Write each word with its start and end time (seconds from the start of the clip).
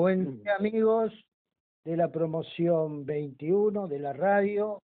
Buen 0.00 0.42
día 0.42 0.56
amigos 0.56 1.12
de 1.84 1.94
la 1.94 2.10
promoción 2.10 3.04
21 3.04 3.86
de 3.86 3.98
la 3.98 4.14
radio. 4.14 4.82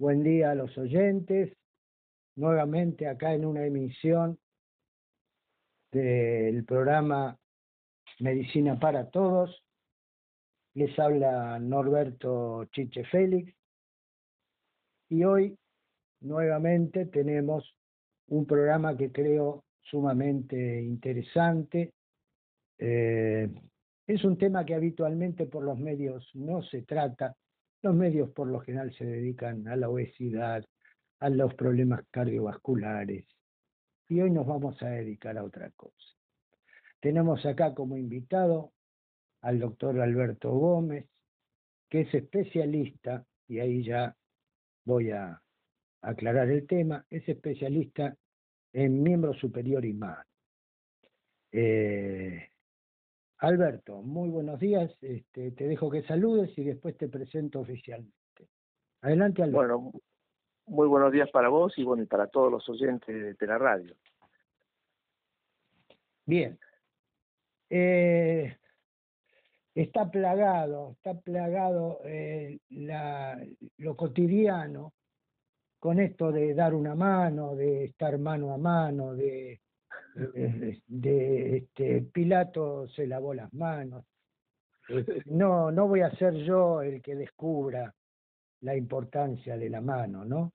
Buen 0.00 0.24
día 0.24 0.50
a 0.50 0.56
los 0.56 0.76
oyentes. 0.76 1.56
Nuevamente 2.34 3.06
acá 3.06 3.34
en 3.34 3.44
una 3.44 3.64
emisión 3.64 4.36
del 5.92 6.64
programa 6.64 7.38
Medicina 8.18 8.80
para 8.80 9.10
Todos. 9.10 9.62
Les 10.74 10.98
habla 10.98 11.60
Norberto 11.60 12.64
Chiche 12.72 13.04
Félix. 13.04 13.54
Y 15.08 15.22
hoy 15.22 15.56
nuevamente 16.20 17.06
tenemos 17.06 17.76
un 18.26 18.44
programa 18.44 18.96
que 18.96 19.12
creo 19.12 19.62
sumamente 19.84 20.82
interesante. 20.82 21.92
Eh, 22.80 23.48
es 24.06 24.24
un 24.24 24.36
tema 24.36 24.64
que 24.64 24.74
habitualmente 24.74 25.46
por 25.46 25.64
los 25.64 25.78
medios 25.78 26.30
no 26.34 26.62
se 26.62 26.82
trata. 26.82 27.36
Los 27.82 27.94
medios 27.94 28.30
por 28.30 28.48
lo 28.48 28.60
general 28.60 28.94
se 28.94 29.04
dedican 29.04 29.66
a 29.68 29.76
la 29.76 29.88
obesidad, 29.88 30.64
a 31.20 31.28
los 31.30 31.54
problemas 31.54 32.02
cardiovasculares. 32.10 33.26
Y 34.08 34.20
hoy 34.20 34.30
nos 34.30 34.46
vamos 34.46 34.82
a 34.82 34.88
dedicar 34.88 35.38
a 35.38 35.44
otra 35.44 35.70
cosa. 35.70 36.14
Tenemos 37.00 37.44
acá 37.46 37.74
como 37.74 37.96
invitado 37.96 38.72
al 39.42 39.58
doctor 39.58 40.00
Alberto 40.00 40.50
Gómez, 40.50 41.06
que 41.88 42.02
es 42.02 42.14
especialista, 42.14 43.24
y 43.46 43.60
ahí 43.60 43.84
ya 43.84 44.14
voy 44.84 45.10
a 45.10 45.40
aclarar 46.02 46.50
el 46.50 46.66
tema, 46.66 47.04
es 47.08 47.26
especialista 47.28 48.16
en 48.72 49.02
miembro 49.02 49.32
superior 49.34 49.84
y 49.84 49.92
mano. 49.92 50.24
Eh, 51.52 52.48
Alberto, 53.38 54.02
muy 54.02 54.28
buenos 54.28 54.60
días. 54.60 54.90
Este, 55.00 55.50
te 55.52 55.66
dejo 55.66 55.90
que 55.90 56.02
saludes 56.02 56.56
y 56.56 56.64
después 56.64 56.96
te 56.96 57.08
presento 57.08 57.60
oficialmente. 57.60 58.14
Adelante, 59.02 59.42
Alberto. 59.42 59.78
Bueno, 59.78 59.92
muy 60.66 60.88
buenos 60.88 61.12
días 61.12 61.30
para 61.30 61.48
vos 61.48 61.76
y 61.76 61.84
bueno 61.84 62.02
y 62.02 62.06
para 62.06 62.26
todos 62.28 62.50
los 62.50 62.68
oyentes 62.68 63.38
de 63.38 63.46
la 63.46 63.58
radio. 63.58 63.94
Bien. 66.26 66.58
Eh, 67.68 68.56
está 69.74 70.10
plagado, 70.10 70.92
está 70.92 71.14
plagado 71.20 72.00
eh, 72.04 72.60
la, 72.70 73.44
lo 73.78 73.96
cotidiano 73.96 74.94
con 75.78 76.00
esto 76.00 76.32
de 76.32 76.54
dar 76.54 76.72
una 76.72 76.94
mano, 76.94 77.54
de 77.56 77.84
estar 77.84 78.16
mano 78.18 78.54
a 78.54 78.56
mano, 78.56 79.14
de, 79.14 79.60
de, 80.14 81.56
este, 81.56 82.02
Pilato 82.02 82.88
se 82.88 83.06
lavó 83.06 83.34
las 83.34 83.52
manos. 83.52 84.04
No, 85.26 85.70
no 85.70 85.88
voy 85.88 86.00
a 86.02 86.10
ser 86.16 86.34
yo 86.44 86.82
el 86.82 87.00
que 87.02 87.14
descubra 87.14 87.94
la 88.60 88.76
importancia 88.76 89.56
de 89.56 89.70
la 89.70 89.80
mano, 89.80 90.24
¿no? 90.24 90.52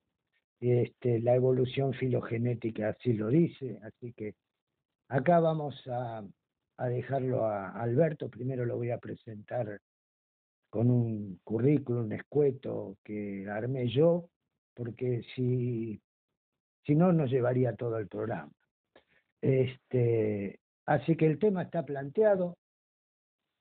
Este, 0.60 1.20
la 1.20 1.36
evolución 1.36 1.94
filogenética 1.94 2.90
así 2.90 3.14
lo 3.14 3.30
dice, 3.30 3.80
así 3.84 4.14
que 4.14 4.36
acá 5.08 5.40
vamos 5.40 5.76
a, 5.88 6.24
a 6.78 6.88
dejarlo 6.88 7.46
a 7.46 7.70
Alberto, 7.72 8.30
primero 8.30 8.66
lo 8.66 8.76
voy 8.76 8.92
a 8.92 8.98
presentar 8.98 9.80
con 10.70 10.92
un 10.92 11.40
currículum 11.44 12.12
escueto 12.12 12.98
que 13.04 13.48
armé 13.50 13.88
yo, 13.88 14.30
porque 14.76 15.24
si, 15.36 16.00
si 16.86 16.96
no 16.96 17.12
nos 17.12 17.30
llevaría 17.30 17.76
todo 17.76 17.98
el 17.98 18.08
programa. 18.08 18.52
Este, 19.42 20.60
así 20.86 21.16
que 21.16 21.26
el 21.26 21.40
tema 21.40 21.64
está 21.64 21.84
planteado. 21.84 22.58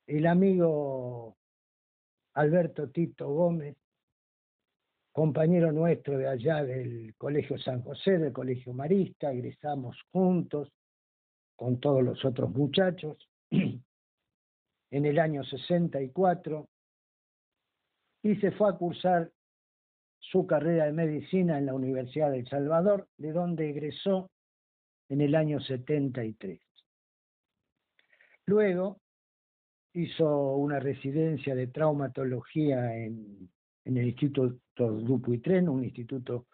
El 0.06 0.26
amigo 0.26 1.36
Alberto 2.34 2.88
Tito 2.90 3.28
Gómez, 3.28 3.76
compañero 5.12 5.72
nuestro 5.72 6.16
de 6.16 6.28
allá 6.28 6.64
del 6.64 7.14
Colegio 7.16 7.58
San 7.58 7.82
José, 7.82 8.18
del 8.18 8.32
Colegio 8.32 8.72
Marista, 8.72 9.32
egresamos 9.32 9.96
juntos 10.12 10.72
con 11.56 11.80
todos 11.80 12.02
los 12.02 12.24
otros 12.24 12.50
muchachos 12.50 13.28
en 13.50 13.84
el 14.90 15.18
año 15.18 15.44
64 15.44 16.68
y 18.22 18.36
se 18.36 18.52
fue 18.52 18.70
a 18.70 18.74
cursar 18.74 19.30
su 20.20 20.46
carrera 20.46 20.86
de 20.86 20.92
medicina 20.92 21.58
en 21.58 21.66
la 21.66 21.74
Universidad 21.74 22.30
de 22.30 22.40
El 22.40 22.48
Salvador, 22.48 23.08
de 23.16 23.32
donde 23.32 23.70
egresó 23.70 24.30
en 25.08 25.20
el 25.20 25.34
año 25.34 25.60
73. 25.60 26.60
Luego 28.46 29.00
hizo 29.92 30.56
una 30.56 30.80
residencia 30.80 31.54
de 31.54 31.66
traumatología 31.68 32.96
en, 32.96 33.50
el 33.84 34.06
Instituto 34.06 34.58
Dupuytren, 34.76 35.68
un 35.68 35.82
instituto 35.82 36.46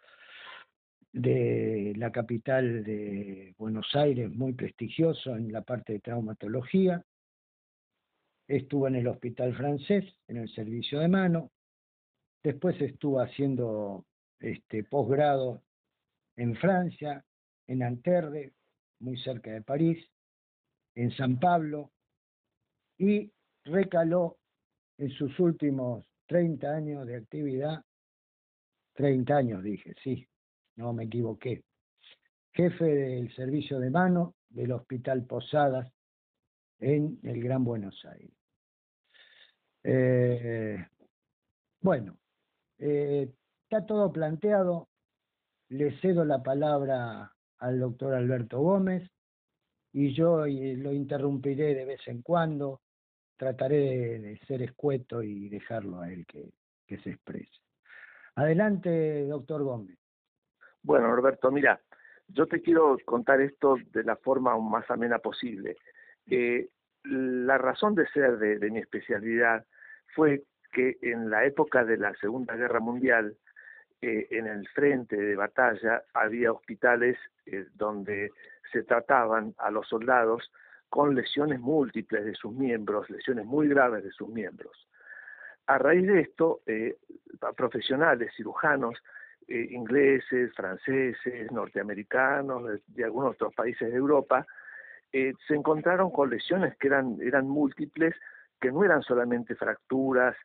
de 1.11 1.93
la 1.97 2.11
capital 2.11 2.83
de 2.83 3.53
Buenos 3.57 3.93
Aires, 3.93 4.31
muy 4.31 4.53
prestigioso 4.53 5.35
en 5.35 5.51
la 5.51 5.61
parte 5.61 5.93
de 5.93 5.99
traumatología. 5.99 7.03
Estuvo 8.47 8.87
en 8.87 8.95
el 8.95 9.07
Hospital 9.07 9.55
Francés, 9.55 10.05
en 10.27 10.37
el 10.37 10.49
servicio 10.49 10.99
de 10.99 11.07
mano, 11.07 11.51
Después 12.45 12.79
estuvo 12.79 13.21
haciendo 13.21 14.05
este 14.39 14.83
posgrado 14.83 15.63
en 16.35 16.55
Francia, 16.55 17.25
en 17.67 17.83
Anterde, 17.83 18.53
muy 18.99 19.17
cerca 19.17 19.51
de 19.51 19.61
París, 19.61 20.05
en 20.95 21.11
San 21.11 21.39
Pablo, 21.39 21.91
y 22.97 23.31
recaló 23.65 24.37
en 24.97 25.09
sus 25.11 25.37
últimos 25.39 26.05
30 26.27 26.67
años 26.67 27.05
de 27.05 27.17
actividad, 27.17 27.83
30 28.93 29.35
años 29.35 29.63
dije, 29.63 29.93
sí, 30.03 30.27
no 30.77 30.93
me 30.93 31.05
equivoqué, 31.05 31.63
jefe 32.53 32.85
del 32.85 33.35
servicio 33.35 33.79
de 33.79 33.89
mano 33.89 34.35
del 34.49 34.71
Hospital 34.71 35.25
Posadas 35.25 35.91
en 36.79 37.19
el 37.23 37.43
Gran 37.43 37.63
Buenos 37.63 38.03
Aires. 38.05 38.31
Eh, 39.83 40.77
bueno, 41.81 42.17
eh, 42.79 43.31
está 43.63 43.85
todo 43.85 44.11
planteado. 44.11 44.89
Le 45.69 45.99
cedo 45.99 46.25
la 46.25 46.41
palabra 46.41 47.34
al 47.59 47.79
doctor 47.79 48.13
Alberto 48.13 48.59
Gómez 48.59 49.09
y 49.91 50.13
yo 50.13 50.45
eh, 50.45 50.75
lo 50.77 50.91
interrumpiré 50.91 51.73
de 51.73 51.85
vez 51.85 52.01
en 52.07 52.21
cuando. 52.21 52.81
Trataré 53.37 54.19
de 54.19 54.37
ser 54.47 54.61
escueto 54.61 55.21
y 55.21 55.49
dejarlo 55.49 55.99
a 55.99 56.11
él 56.11 56.25
que, 56.25 56.51
que 56.87 56.97
se 56.99 57.11
exprese. 57.11 57.59
Adelante, 58.35 59.25
doctor 59.25 59.63
Gómez. 59.63 59.97
Bueno, 60.81 61.13
Roberto, 61.15 61.51
mira, 61.51 61.81
yo 62.27 62.47
te 62.47 62.61
quiero 62.61 62.97
contar 63.05 63.41
esto 63.41 63.77
de 63.91 64.03
la 64.03 64.15
forma 64.17 64.57
más 64.57 64.89
amena 64.89 65.19
posible. 65.19 65.77
La 67.03 67.57
razón 67.57 67.95
de 67.95 68.07
ser 68.07 68.37
de 68.37 68.71
mi 68.71 68.79
especialidad 68.79 69.65
fue 70.13 70.43
que 70.71 70.97
en 71.01 71.29
la 71.29 71.45
época 71.45 71.85
de 71.85 71.97
la 71.97 72.13
Segunda 72.15 72.55
Guerra 72.55 72.79
Mundial, 72.79 73.37
eh, 74.01 74.27
en 74.31 74.47
el 74.47 74.67
frente 74.69 75.15
de 75.15 75.35
batalla 75.35 76.03
había 76.13 76.51
hospitales 76.51 77.17
eh, 77.45 77.65
donde 77.73 78.31
se 78.71 78.83
trataban 78.83 79.55
a 79.57 79.71
los 79.71 79.87
soldados 79.87 80.51
con 80.89 81.15
lesiones 81.15 81.59
múltiples 81.59 82.25
de 82.25 82.35
sus 82.35 82.53
miembros, 82.53 83.09
lesiones 83.09 83.45
muy 83.45 83.67
graves 83.67 84.03
de 84.03 84.11
sus 84.11 84.29
miembros. 84.29 84.87
A 85.67 85.77
raíz 85.77 86.05
de 86.05 86.21
esto, 86.21 86.61
eh, 86.67 86.97
profesionales, 87.55 88.31
cirujanos, 88.35 89.01
ingleses, 89.47 90.53
franceses, 90.55 91.51
norteamericanos, 91.51 92.67
de, 92.67 92.81
de, 92.87 93.03
algunos 93.03 93.35
otros 93.35 93.53
países 93.53 93.91
de 93.91 93.97
Europa, 93.97 94.45
se 95.11 95.53
encontraron 95.53 96.09
con 96.09 96.31
lesiones 96.31 96.75
que 96.77 96.87
eran, 96.87 97.17
eran 97.21 97.47
múltiples, 97.47 98.15
que 98.59 98.71
no 98.71 98.83
eran 98.83 99.03
solamente 99.03 99.55
fracturas, 99.55 100.35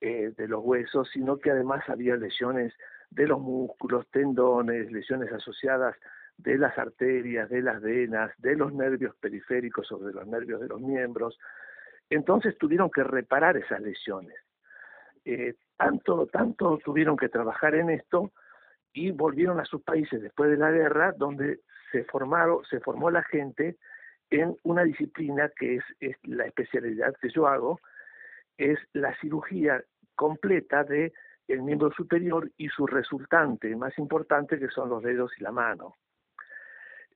eh, 0.00 0.32
de 0.36 0.48
los 0.48 0.64
huesos, 0.64 1.08
sino 1.12 1.38
que 1.38 1.50
además 1.50 1.82
había 1.88 2.16
lesiones 2.16 2.72
de 3.10 3.26
los 3.26 3.40
músculos, 3.40 4.06
tendones, 4.10 4.90
lesiones 4.90 5.32
asociadas 5.32 5.96
de 6.38 6.56
las 6.56 6.76
arterias, 6.78 7.50
de 7.50 7.60
las 7.60 7.82
venas, 7.82 8.32
de 8.38 8.56
los 8.56 8.72
nervios 8.72 9.14
periféricos 9.16 9.90
o 9.92 9.98
de 9.98 10.12
los 10.12 10.26
nervios 10.26 10.60
de 10.60 10.68
los 10.68 10.80
miembros. 10.80 11.38
Entonces 12.08 12.56
tuvieron 12.56 12.90
que 12.90 13.04
reparar 13.04 13.56
esas 13.56 13.80
lesiones. 13.80 14.36
Eh, 15.24 15.54
tanto, 15.76 16.26
tanto 16.26 16.78
tuvieron 16.78 17.16
que 17.16 17.28
trabajar 17.28 17.74
en 17.74 17.90
esto 17.90 18.32
y 18.92 19.10
volvieron 19.10 19.60
a 19.60 19.64
sus 19.64 19.82
países 19.82 20.22
después 20.22 20.50
de 20.50 20.56
la 20.56 20.70
guerra, 20.70 21.12
donde 21.16 21.60
se 21.92 22.04
formaron, 22.04 22.64
se 22.64 22.80
formó 22.80 23.10
la 23.10 23.22
gente 23.24 23.76
en 24.30 24.56
una 24.62 24.84
disciplina 24.84 25.50
que 25.56 25.76
es, 25.76 25.84
es 26.00 26.16
la 26.22 26.46
especialidad 26.46 27.14
que 27.20 27.30
yo 27.30 27.46
hago, 27.46 27.80
es 28.56 28.78
la 28.92 29.14
cirugía 29.20 29.82
completa 30.20 30.84
de 30.84 31.14
el 31.48 31.62
miembro 31.62 31.90
superior 31.92 32.50
y 32.58 32.68
su 32.68 32.86
resultante 32.86 33.74
más 33.74 33.96
importante 33.96 34.58
que 34.58 34.68
son 34.68 34.90
los 34.90 35.02
dedos 35.02 35.32
y 35.38 35.42
la 35.42 35.50
mano. 35.50 35.96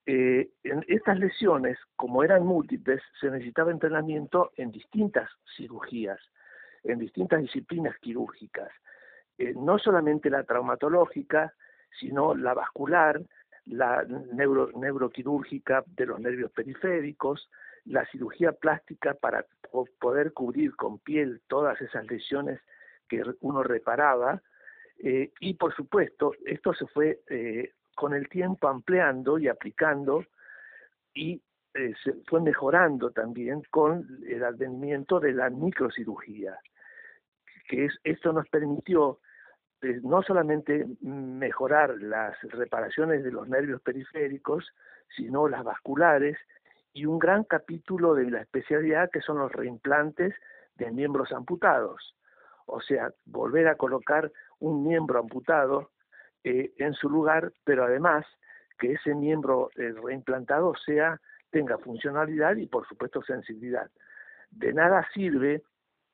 eh, 0.07 0.49
en 0.63 0.83
estas 0.89 1.19
lesiones, 1.19 1.77
como 1.97 2.25
eran 2.25 2.47
múltiples, 2.47 3.03
se 3.21 3.31
necesitaba 3.31 3.73
entrenamiento 3.73 4.53
en 4.57 4.71
distintas 4.71 5.29
cirugías, 5.55 6.19
en 6.83 6.99
distintas 6.99 7.43
disciplinas 7.43 7.95
quirúrgicas, 7.99 8.71
eh, 9.37 9.53
no 9.55 9.79
solamente 9.79 10.31
la 10.31 10.45
traumatológica, 10.45 11.53
sino 12.01 12.35
la 12.35 12.55
vascular, 12.55 13.21
la 13.67 14.03
neuro, 14.33 14.71
neuroquirúrgica 14.75 15.85
de 15.87 16.07
los 16.07 16.21
nervios 16.21 16.51
periféricos, 16.53 17.51
la 17.85 18.07
cirugía 18.07 18.53
plástica 18.53 19.13
para 19.13 19.45
poder 20.01 20.33
cubrir 20.33 20.75
con 20.75 20.99
piel 20.99 21.43
todas 21.49 21.79
esas 21.83 22.07
lesiones 22.07 22.61
que 23.09 23.23
uno 23.41 23.63
reparaba, 23.63 24.43
eh, 24.99 25.33
y 25.41 25.55
por 25.55 25.75
supuesto, 25.75 26.33
esto 26.45 26.73
se 26.75 26.87
fue 26.87 27.21
eh, 27.29 27.73
con 27.95 28.15
el 28.15 28.29
tiempo 28.29 28.69
ampliando 28.69 29.39
y 29.39 29.49
aplicando 29.49 30.25
y 31.13 31.41
eh, 31.75 31.93
se 32.03 32.15
fue 32.27 32.41
mejorando 32.41 33.11
también 33.11 33.63
con 33.71 34.07
el 34.27 34.45
advenimiento 34.45 35.21
de 35.21 35.33
la 35.33 35.51
microcirugía, 35.51 36.59
que 37.69 37.87
es, 37.87 37.99
esto 38.05 38.33
nos 38.33 38.49
permitió 38.49 39.21
no 40.03 40.23
solamente 40.23 40.87
mejorar 41.03 42.01
las 42.01 42.41
reparaciones 42.45 43.23
de 43.23 43.31
los 43.31 43.47
nervios 43.49 43.83
periféricos, 43.83 44.73
sino 45.15 45.47
las 45.47 45.63
vasculares 45.63 46.39
y 46.95 47.05
un 47.05 47.19
gran 47.19 47.45
capítulo 47.45 48.15
de 48.15 48.31
la 48.31 48.41
especialidad 48.41 49.11
que 49.11 49.21
son 49.21 49.39
los 49.39 49.53
reimplantes 49.53 50.35
de 50.77 50.91
miembros 50.91 51.33
amputados. 51.33 52.15
O 52.67 52.81
sea, 52.81 53.13
volver 53.25 53.69
a 53.69 53.77
colocar 53.77 54.31
un 54.61 54.87
miembro 54.87 55.19
amputado 55.19 55.91
eh, 56.43 56.73
en 56.79 56.95
su 56.95 57.09
lugar, 57.09 57.53
pero 57.65 57.85
además 57.85 58.27
que 58.79 58.93
ese 58.93 59.15
miembro 59.15 59.71
eh, 59.77 59.93
reimplantado 60.03 60.75
sea 60.85 61.21
tenga 61.51 61.79
funcionalidad 61.79 62.57
y 62.57 62.67
por 62.67 62.87
supuesto 62.89 63.23
sensibilidad. 63.23 63.91
De 64.51 64.73
nada 64.73 65.07
sirve 65.15 65.63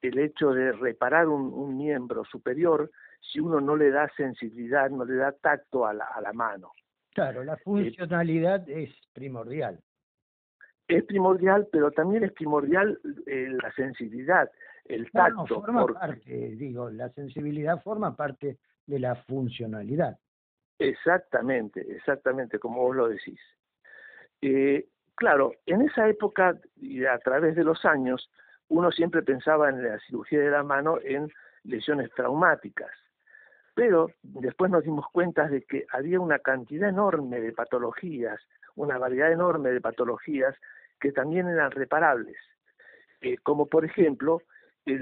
el 0.02 0.18
hecho 0.18 0.52
de 0.52 0.72
reparar 0.72 1.28
un 1.28 1.76
miembro 1.76 2.24
superior 2.24 2.90
si 3.20 3.40
uno 3.40 3.60
no 3.60 3.76
le 3.76 3.90
da 3.90 4.10
sensibilidad, 4.16 4.90
no 4.90 5.04
le 5.04 5.16
da 5.16 5.32
tacto 5.32 5.86
a 5.86 5.92
la, 5.92 6.04
a 6.04 6.20
la 6.20 6.32
mano. 6.32 6.72
Claro, 7.12 7.44
la 7.44 7.56
funcionalidad 7.58 8.68
es 8.68 8.90
primordial. 9.12 9.80
Es 10.88 11.04
primordial, 11.04 11.68
pero 11.70 11.90
también 11.90 12.24
es 12.24 12.32
primordial 12.32 12.98
eh, 13.26 13.48
la 13.62 13.72
sensibilidad, 13.72 14.50
el 14.84 15.10
tacto. 15.10 15.46
forma 15.46 15.86
parte, 15.86 16.56
digo, 16.56 16.90
la 16.90 17.08
sensibilidad 17.10 17.82
forma 17.82 18.16
parte 18.16 18.58
de 18.86 18.98
la 18.98 19.14
funcionalidad. 19.14 20.18
Exactamente, 20.78 21.80
exactamente, 21.80 22.58
como 22.58 22.82
vos 22.82 22.96
lo 22.96 23.08
decís. 23.08 23.40
Eh, 24.40 24.86
claro, 25.14 25.52
en 25.66 25.82
esa 25.82 26.08
época 26.08 26.58
y 26.76 27.04
a 27.04 27.18
través 27.18 27.54
de 27.54 27.64
los 27.64 27.84
años, 27.84 28.30
uno 28.68 28.90
siempre 28.90 29.22
pensaba 29.22 29.68
en 29.68 29.82
la 29.82 29.98
cirugía 30.00 30.40
de 30.40 30.50
la 30.50 30.62
mano 30.62 30.98
en 31.02 31.30
lesiones 31.64 32.10
traumáticas 32.14 32.90
pero 33.80 34.10
después 34.22 34.70
nos 34.70 34.84
dimos 34.84 35.06
cuenta 35.10 35.48
de 35.48 35.62
que 35.62 35.86
había 35.90 36.20
una 36.20 36.38
cantidad 36.38 36.90
enorme 36.90 37.40
de 37.40 37.52
patologías, 37.52 38.38
una 38.76 38.98
variedad 38.98 39.32
enorme 39.32 39.70
de 39.70 39.80
patologías 39.80 40.54
que 41.00 41.12
también 41.12 41.48
eran 41.48 41.70
reparables, 41.70 42.36
eh, 43.22 43.38
como 43.38 43.64
por 43.66 43.86
ejemplo 43.86 44.42
eh, 44.86 44.98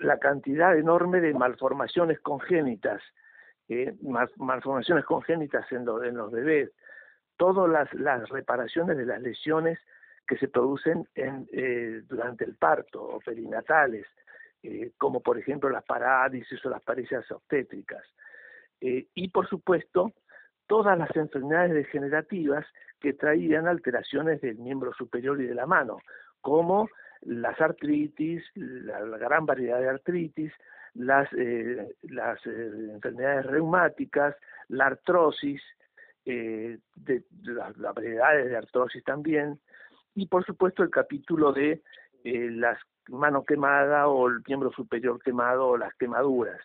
la 0.00 0.18
cantidad 0.18 0.76
enorme 0.76 1.20
de 1.20 1.34
malformaciones 1.34 2.20
congénitas, 2.20 3.02
eh, 3.68 3.94
malformaciones 4.36 5.04
congénitas 5.04 5.70
en, 5.72 5.86
en, 6.04 6.16
los 6.16 6.30
bebés, 6.30 6.70
todas 7.36 7.70
las, 7.70 7.92
las, 7.94 8.28
reparaciones 8.28 8.96
de 8.96 9.06
las 9.06 9.20
lesiones 9.20 9.78
que 10.26 10.36
se 10.38 10.48
producen 10.48 11.08
en, 11.14 11.48
durante 12.06 12.44
el 12.44 12.54
parto 12.56 13.02
o 13.02 13.20
perinatales, 13.20 14.06
eh, 14.64 14.92
como 14.96 15.20
por 15.20 15.38
ejemplo 15.38 15.68
las 15.70 15.82
parálisis 15.82 16.64
o 16.64 16.70
las 16.70 16.82
parálisis 16.82 17.28
obstétricas. 17.32 18.02
Eh, 18.80 19.08
y 19.12 19.28
por 19.28 19.48
supuesto, 19.48 20.12
todas 20.68 20.96
las 20.96 21.14
enfermedades 21.16 21.74
degenerativas 21.74 22.64
que 23.00 23.12
traían 23.12 23.66
alteraciones 23.66 24.40
del 24.40 24.58
miembro 24.58 24.92
superior 24.92 25.40
y 25.40 25.46
de 25.46 25.54
la 25.56 25.66
mano, 25.66 25.98
como 26.40 26.88
las 27.22 27.60
artritis, 27.60 28.42
la, 28.54 29.00
gran 29.18 29.46
variedad 29.46 29.80
de 29.80 29.88
artritis, 29.88 30.52
las, 30.94 31.28
eh, 31.32 31.94
las 32.02 32.44
enfermedades 32.46 33.46
reumáticas, 33.46 34.36
la 34.68 34.86
artrosis, 34.86 35.62
de, 36.24 36.78
las, 37.42 37.76
variedades 37.76 38.50
de 38.50 38.56
artrosis 38.56 39.02
también, 39.02 39.58
y 40.14 40.26
por 40.26 40.44
supuesto 40.44 40.84
el 40.84 40.90
capítulo 40.90 41.52
de 41.52 41.82
las 42.22 42.78
mano 43.08 43.44
quemada 43.44 44.08
o 44.08 44.28
el 44.28 44.42
miembro 44.46 44.70
superior 44.72 45.20
quemado 45.22 45.68
o 45.68 45.76
las 45.76 45.94
quemaduras. 45.94 46.60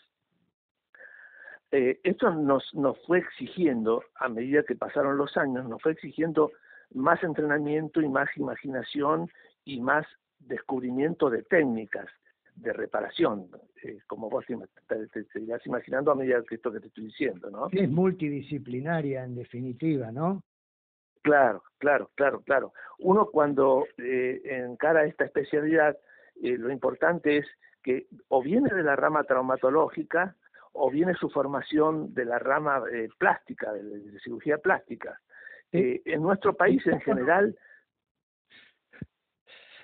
Eh, 1.72 2.00
esto 2.04 2.32
nos, 2.32 2.74
nos 2.74 2.98
fue 3.06 3.20
exigiendo, 3.20 4.04
a 4.16 4.30
medida 4.30 4.64
que 4.64 4.76
pasaron 4.76 5.18
los 5.18 5.36
años, 5.36 5.68
nos 5.68 5.82
fue 5.82 5.94
exigiendo 5.94 6.52
más 6.94 7.22
entrenamiento 7.24 8.02
y 8.02 8.08
más 8.08 8.30
imaginación 8.38 9.30
y 9.66 9.82
más 9.82 10.06
descubrimiento 10.48 11.30
de 11.30 11.44
técnicas 11.44 12.08
de 12.56 12.74
reparación, 12.74 13.50
eh, 13.84 14.00
como 14.08 14.30
vos 14.30 14.46
te, 14.48 15.08
te, 15.08 15.40
irás 15.40 15.64
imaginando 15.66 16.12
a 16.12 16.16
medida 16.16 16.42
que 16.44 16.56
esto 16.56 16.72
que 16.72 16.80
te 16.80 16.88
estoy 16.88 17.06
diciendo, 17.06 17.52
¿no? 17.52 17.68
Es 17.72 17.90
multidisciplinaria 17.90 19.24
en 19.24 19.36
definitiva, 19.36 20.12
¿no? 20.12 20.44
Claro, 21.22 21.62
claro, 21.78 22.10
claro, 22.16 22.42
claro. 22.42 22.74
Uno 23.00 23.28
cuando 23.32 23.86
eh, 23.98 24.42
encara 24.46 25.06
esta 25.06 25.26
especialidad 25.26 25.98
eh, 26.42 26.58
lo 26.58 26.72
importante 26.72 27.38
es 27.38 27.46
que 27.84 28.08
o 28.30 28.42
viene 28.42 28.74
de 28.74 28.84
la 28.84 28.96
rama 28.96 29.24
traumatológica 29.24 30.36
o 30.74 30.90
viene 30.90 31.14
su 31.16 31.30
formación 31.30 32.14
de 32.14 32.26
la 32.26 32.40
rama 32.40 32.82
eh, 32.92 33.10
plástica, 33.18 33.74
de, 33.74 34.20
cirugía 34.20 34.58
plástica. 34.58 35.20
En 35.72 36.22
nuestro 36.22 36.56
país 36.56 36.86
en 36.88 37.02
general... 37.02 37.58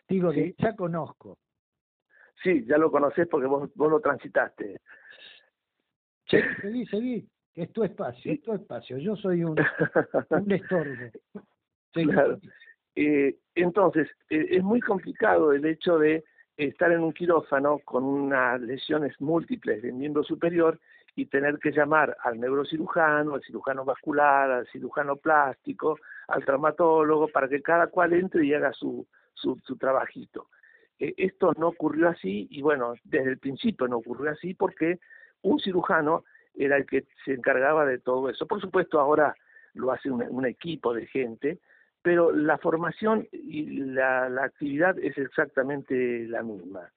Digo, 0.08 0.32
ya 0.34 0.76
conozco. 0.76 1.38
Sí, 2.42 2.66
ya 2.66 2.78
lo 2.78 2.92
conoces 2.92 3.28
porque 3.28 3.48
vos, 3.48 3.70
vos 3.76 3.90
lo 3.90 4.00
transitaste. 4.00 4.78
Sí, 6.28 6.38
seguí, 6.62 6.86
seguí. 6.88 7.28
Es 7.56 7.72
tu 7.72 7.84
espacio, 7.84 8.32
es 8.32 8.42
tu 8.42 8.54
espacio. 8.54 8.98
Yo 8.98 9.16
soy 9.16 9.44
un, 9.44 9.56
un 10.30 10.52
estorbo. 10.52 11.12
Claro. 11.92 12.40
entonces, 12.96 14.10
es 14.30 14.64
muy 14.64 14.80
complicado 14.80 15.54
el 15.54 15.64
hecho 15.66 16.00
de 16.00 16.24
estar 16.58 16.92
en 16.92 17.02
un 17.02 17.14
quirófano 17.14 17.80
con 17.86 18.04
unas 18.04 18.60
lesiones 18.62 19.20
múltiples 19.22 19.84
del 19.84 19.94
miembro 19.94 20.24
superior 20.24 20.80
y 21.16 21.28
tener 21.28 21.60
que 21.60 21.72
llamar 21.72 22.18
al 22.24 22.40
neurocirujano, 22.40 23.36
al 23.36 23.44
cirujano 23.44 23.86
vascular, 23.86 24.50
al 24.50 24.68
cirujano 24.68 25.16
plástico, 25.18 26.00
al 26.28 26.44
traumatólogo, 26.44 27.28
para 27.28 27.48
que 27.48 27.62
cada 27.62 27.88
cual 27.88 28.14
entre 28.14 28.46
y 28.46 28.54
haga 28.56 28.74
su, 28.74 29.06
su, 29.34 29.58
trabajito. 29.78 30.50
Eh, 31.00 31.14
esto 31.18 31.54
no 31.58 31.70
ocurrió 31.70 32.10
así 32.10 32.48
y 32.50 32.62
bueno, 32.62 32.94
desde 33.04 33.32
el 33.32 33.40
principio 33.40 33.88
no 33.88 33.98
ocurrió 33.98 34.32
así 34.32 34.54
porque 34.54 35.00
un 35.42 35.60
cirujano 35.60 36.24
era 36.56 36.78
el 36.78 36.86
que 36.86 37.06
se 37.26 37.34
encargaba 37.34 37.86
de 37.86 38.00
todo 38.00 38.30
eso. 38.30 38.48
Por 38.48 38.62
supuesto, 38.62 39.00
ahora 39.00 39.36
lo 39.74 39.92
hace 39.92 40.12
un 40.12 40.46
equipo 40.46 40.94
de 40.94 41.08
gente, 41.08 41.60
pero 42.04 42.32
la 42.32 42.58
formación 42.58 43.28
y 43.32 43.66
la, 43.66 44.26
actividad 44.44 45.00
es 45.00 45.18
exactamente 45.18 46.28
la 46.28 46.44
misma. 46.44 46.92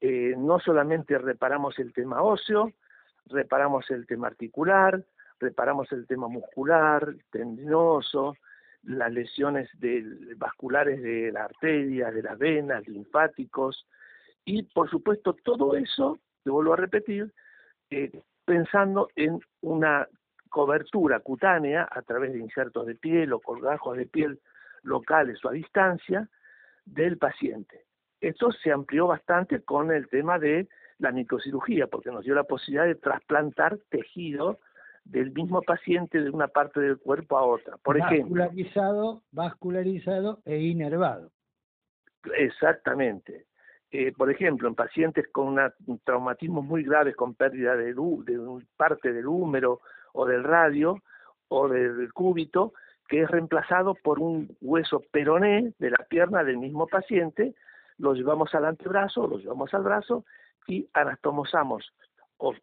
Eh, 0.00 0.34
no 0.36 0.60
solamente 0.60 1.18
reparamos 1.18 1.78
el 1.78 1.92
tema 1.94 2.22
óseo, 2.22 2.70
reparamos 3.26 3.90
el 3.90 4.06
tema 4.06 4.28
articular, 4.28 5.02
reparamos 5.40 5.90
el 5.92 6.06
tema 6.06 6.28
muscular, 6.28 7.14
tendinoso, 7.30 8.36
las 8.82 9.12
lesiones 9.12 9.68
vasculares 10.36 11.02
de 11.02 11.32
la 11.32 11.44
arteria, 11.44 12.10
de 12.10 12.22
las 12.22 12.38
venas, 12.38 12.86
linfáticos, 12.88 13.86
y 14.44 14.62
por 14.62 14.88
supuesto 14.90 15.34
todo 15.34 15.76
eso, 15.76 16.18
te 16.42 16.50
vuelvo 16.50 16.72
a 16.72 16.76
repetir, 16.76 17.32
eh, 17.90 18.10
pensando 18.44 19.08
en 19.16 19.40
una 19.60 20.08
cobertura 20.48 21.20
cutánea 21.20 21.88
a 21.90 22.02
través 22.02 22.32
de 22.32 22.40
injertos 22.40 22.86
de 22.86 22.94
piel 22.94 23.32
o 23.32 23.40
colgajos 23.40 23.96
de 23.96 24.06
piel 24.06 24.40
locales 24.82 25.44
o 25.44 25.48
a 25.48 25.52
distancia 25.52 26.28
del 26.84 27.18
paciente. 27.18 27.84
Esto 28.20 28.50
se 28.50 28.72
amplió 28.72 29.06
bastante 29.06 29.62
con 29.62 29.92
el 29.92 30.08
tema 30.08 30.38
de 30.38 30.68
la 30.98 31.12
microcirugía, 31.12 31.86
porque 31.86 32.10
nos 32.10 32.24
dio 32.24 32.34
la 32.34 32.44
posibilidad 32.44 32.84
de 32.84 32.94
trasplantar 32.94 33.78
tejido 33.88 34.58
del 35.10 35.32
mismo 35.32 35.60
paciente 35.62 36.20
de 36.20 36.30
una 36.30 36.48
parte 36.48 36.80
del 36.80 36.98
cuerpo 36.98 37.36
a 37.36 37.42
otra. 37.42 37.76
Por 37.78 37.98
vascularizado, 37.98 39.22
vascularizado 39.32 40.40
e 40.44 40.58
inervado. 40.58 41.30
Exactamente. 42.36 43.46
Eh, 43.90 44.12
por 44.12 44.30
ejemplo, 44.30 44.68
en 44.68 44.76
pacientes 44.76 45.26
con 45.32 45.48
una, 45.48 45.74
un 45.86 45.98
traumatismo 45.98 46.62
muy 46.62 46.84
graves, 46.84 47.16
con 47.16 47.34
pérdida 47.34 47.76
de, 47.76 47.92
de 47.92 48.64
parte 48.76 49.12
del 49.12 49.26
húmero 49.26 49.80
o 50.12 50.26
del 50.26 50.44
radio 50.44 51.02
o 51.48 51.68
del 51.68 52.12
cúbito 52.12 52.72
que 53.08 53.22
es 53.22 53.30
reemplazado 53.30 53.96
por 53.96 54.20
un 54.20 54.56
hueso 54.60 55.02
peroné 55.10 55.72
de 55.80 55.90
la 55.90 56.06
pierna 56.08 56.44
del 56.44 56.58
mismo 56.58 56.86
paciente, 56.86 57.56
lo 57.98 58.14
llevamos 58.14 58.54
al 58.54 58.64
antebrazo, 58.64 59.26
lo 59.26 59.38
llevamos 59.38 59.74
al 59.74 59.82
brazo 59.82 60.24
y 60.68 60.88
anastomosamos 60.94 61.92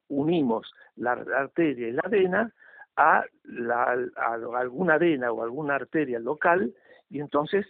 unimos 0.07 0.72
la 0.96 1.12
arteria 1.12 1.88
y 1.88 1.91
la 1.91 2.07
vena 2.10 2.51
a, 2.96 3.24
alguna 4.55 4.98
vena 4.98 5.31
o 5.31 5.43
alguna 5.43 5.75
arteria 5.75 6.19
local 6.19 6.74
y 7.10 7.19
entonces 7.19 7.65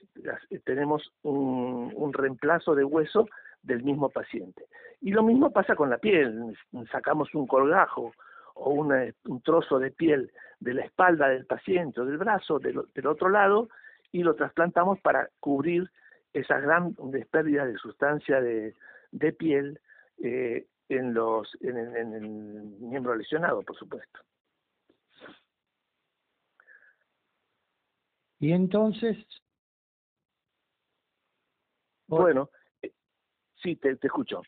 tenemos 0.64 1.12
un, 1.22 1.92
un 1.96 2.14
reemplazo 2.14 2.74
de 2.76 2.84
hueso 2.84 3.28
del 3.62 3.84
mismo 3.84 4.10
paciente. 4.10 4.66
Y 5.02 5.12
lo 5.12 5.24
mismo 5.24 5.52
pasa 5.52 5.76
con 5.76 5.90
la 5.90 5.98
piel, 5.98 6.58
sacamos 6.92 7.34
un 7.36 7.46
colgajo 7.46 8.14
o 8.56 8.72
un 8.72 9.42
trozo 9.44 9.78
de 9.80 9.92
piel 9.92 10.32
de 10.60 10.74
la 10.74 10.84
espalda 10.84 11.30
del 11.30 11.46
paciente 11.46 12.02
o 12.02 12.06
del 12.06 12.18
brazo 12.18 12.60
del, 12.60 13.08
otro 13.08 13.30
lado 13.30 13.70
y 14.12 14.24
lo 14.24 14.36
trasplantamos 14.36 15.00
para 15.00 15.30
cubrir 15.40 15.92
esas 16.34 16.62
grandes 16.64 17.28
pérdidas 17.28 17.68
de 17.68 17.78
sustancia 17.78 18.42
de, 18.42 18.74
piel 19.38 19.80
eh, 20.24 20.66
en, 20.90 21.14
los, 21.14 21.56
en, 21.62 21.78
el 21.78 22.30
miembro 22.80 23.16
lesionado, 23.16 23.62
por 23.64 23.78
supuesto. 23.78 24.20
Y 28.40 28.52
entonces... 28.52 29.18
Bueno, 32.08 32.50
eh, 32.82 32.94
sí, 33.62 33.76
te, 33.76 33.96
te 33.98 34.08
escucho. 34.08 34.42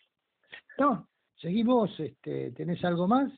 No, 0.77 1.09
seguimos, 1.35 1.99
este, 1.99 2.51
¿tenés 2.51 2.83
algo 2.85 3.07
más? 3.07 3.31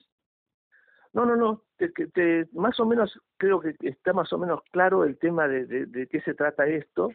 No, 1.14 1.26
no, 1.26 1.36
no, 1.36 1.64
te, 1.78 2.48
más 2.54 2.80
o 2.80 2.86
menos 2.86 3.20
creo 3.38 3.60
que 3.60 3.76
está 3.82 4.14
más 4.14 4.32
o 4.32 4.38
menos 4.38 4.62
claro 4.72 5.04
el 5.04 5.18
tema 5.18 5.48
de, 5.48 5.66
de, 5.66 6.08
qué 6.08 6.22
se 6.22 6.34
trata 6.34 6.68
esto 6.68 7.10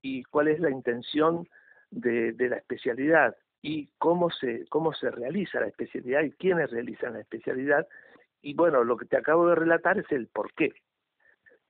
y 0.00 0.22
cuál 0.24 0.48
es 0.48 0.60
la 0.60 0.70
intención 0.70 1.48
de, 1.90 2.32
de, 2.32 2.50
la 2.50 2.56
especialidad 2.56 3.34
y 3.62 3.88
cómo 3.98 4.30
se, 4.30 4.66
cómo 4.68 4.92
se 4.92 5.10
realiza 5.10 5.60
la 5.60 5.68
especialidad 5.68 6.22
y 6.22 6.32
quiénes 6.32 6.70
realizan 6.70 7.14
la 7.14 7.20
especialidad. 7.20 7.86
Y 8.42 8.54
bueno, 8.54 8.84
lo 8.84 8.96
que 8.96 9.06
te 9.06 9.16
acabo 9.16 9.48
de 9.48 9.54
relatar 9.54 9.98
es 9.98 10.10
el 10.10 10.26
por 10.26 10.52
qué. 10.54 10.72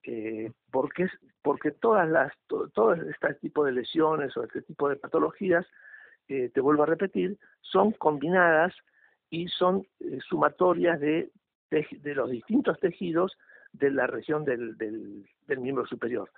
Eh, 0.05 0.51
porque, 0.71 1.71
todas 1.71 2.09
las, 2.09 2.33
todo, 2.49 2.95
este 2.95 3.35
tipo 3.35 3.65
de 3.65 3.73
lesiones 3.73 4.37
o 4.37 4.43
este 4.43 4.63
tipo 4.63 4.89
de 4.89 4.97
patologías, 4.97 5.67
eh, 6.29 6.49
te 6.49 6.61
vuelvo 6.61 6.83
a 6.83 6.87
repetir, 6.87 7.39
son 7.61 7.93
combinadas 7.93 8.75
y 9.31 9.49
son 9.49 9.87
eh, 10.01 10.19
sumatorias 10.27 10.99
de 10.99 11.31
de 11.73 12.15
los 12.15 12.31
distintos 12.31 12.79
tejidos 12.81 13.37
de 13.73 13.91
la 13.91 14.07
región 14.07 14.45
del, 14.45 14.77
del, 14.77 15.59
miembro 15.59 15.87
superior. 15.87 16.31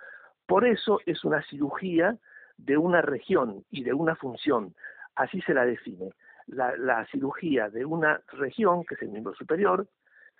Por 0.45 0.65
eso 0.65 0.99
es 1.05 1.23
una 1.23 1.43
cirugía 1.43 2.17
de 2.57 2.77
una 2.77 3.01
región 3.01 3.65
y 3.69 3.83
de 3.83 3.93
una 3.93 4.15
función. 4.15 4.73
Así 5.15 5.41
se 5.41 5.53
la 5.53 5.65
define. 5.65 6.11
La, 6.47 7.05
cirugía 7.11 7.69
de 7.69 7.85
una 7.85 8.21
región, 8.33 8.83
que 8.85 8.95
es 8.95 9.01
el 9.01 9.09
miembro 9.09 9.33
superior, 9.33 9.87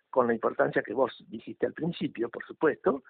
con 0.10 0.27
la 0.27 0.34
importancia 0.34 0.84
que 0.84 0.94
vos 0.94 1.12
dijiste 1.27 1.65
al 1.65 1.74
principio, 1.74 2.29
por 2.29 2.46
supuesto, 2.46 3.03